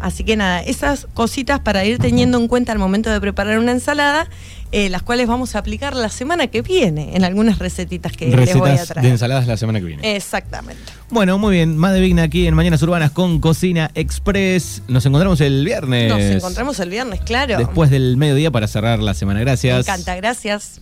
Así 0.02 0.24
que 0.24 0.36
nada, 0.36 0.62
esas 0.62 1.08
cositas 1.14 1.60
para 1.60 1.86
ir 1.86 1.98
teniendo 1.98 2.38
en 2.38 2.48
cuenta 2.48 2.72
al 2.72 2.78
momento 2.78 3.10
de 3.10 3.20
preparar 3.20 3.58
una 3.58 3.72
ensalada, 3.72 4.28
eh, 4.76 4.90
las 4.90 5.02
cuales 5.04 5.28
vamos 5.28 5.56
a 5.56 5.60
aplicar 5.60 5.96
la 5.96 6.10
semana 6.10 6.48
que 6.48 6.62
viene 6.62 7.16
en 7.16 7.24
algunas 7.24 7.60
recetitas 7.60 8.12
que 8.12 8.28
les 8.28 8.56
voy 8.56 8.72
a 8.72 8.86
traer. 8.86 9.06
de 9.06 9.12
ensaladas 9.12 9.48
la 9.48 9.58
semana 9.58 9.80
que 9.80 9.86
viene. 9.86 10.16
Exactamente. 10.16 10.82
Bueno, 11.10 11.38
muy 11.38 11.56
bien. 11.56 11.78
Más 11.78 11.94
de 11.94 12.02
Vigna 12.02 12.24
aquí 12.24 12.46
en 12.48 12.54
Mañanas 12.56 12.82
Urbanas 12.84 13.12
con 13.12 13.40
Cocina 13.40 13.92
Express. 13.96 14.82
Nos 14.88 15.06
encontramos 15.06 15.40
el 15.42 15.64
viernes. 15.64 16.10
Nos 16.10 16.20
encontramos 16.22 16.80
el 16.80 16.90
viernes, 16.90 17.22
claro. 17.22 17.58
Después 17.58 17.90
del 17.90 18.18
mediodía 18.18 18.52
para 18.52 18.68
cerrar 18.68 19.00
la 19.00 19.14
semana. 19.14 19.40
Me 19.40 19.46
Gracias. 19.46 19.88
encanta, 19.88 20.16
gracias. 20.16 20.82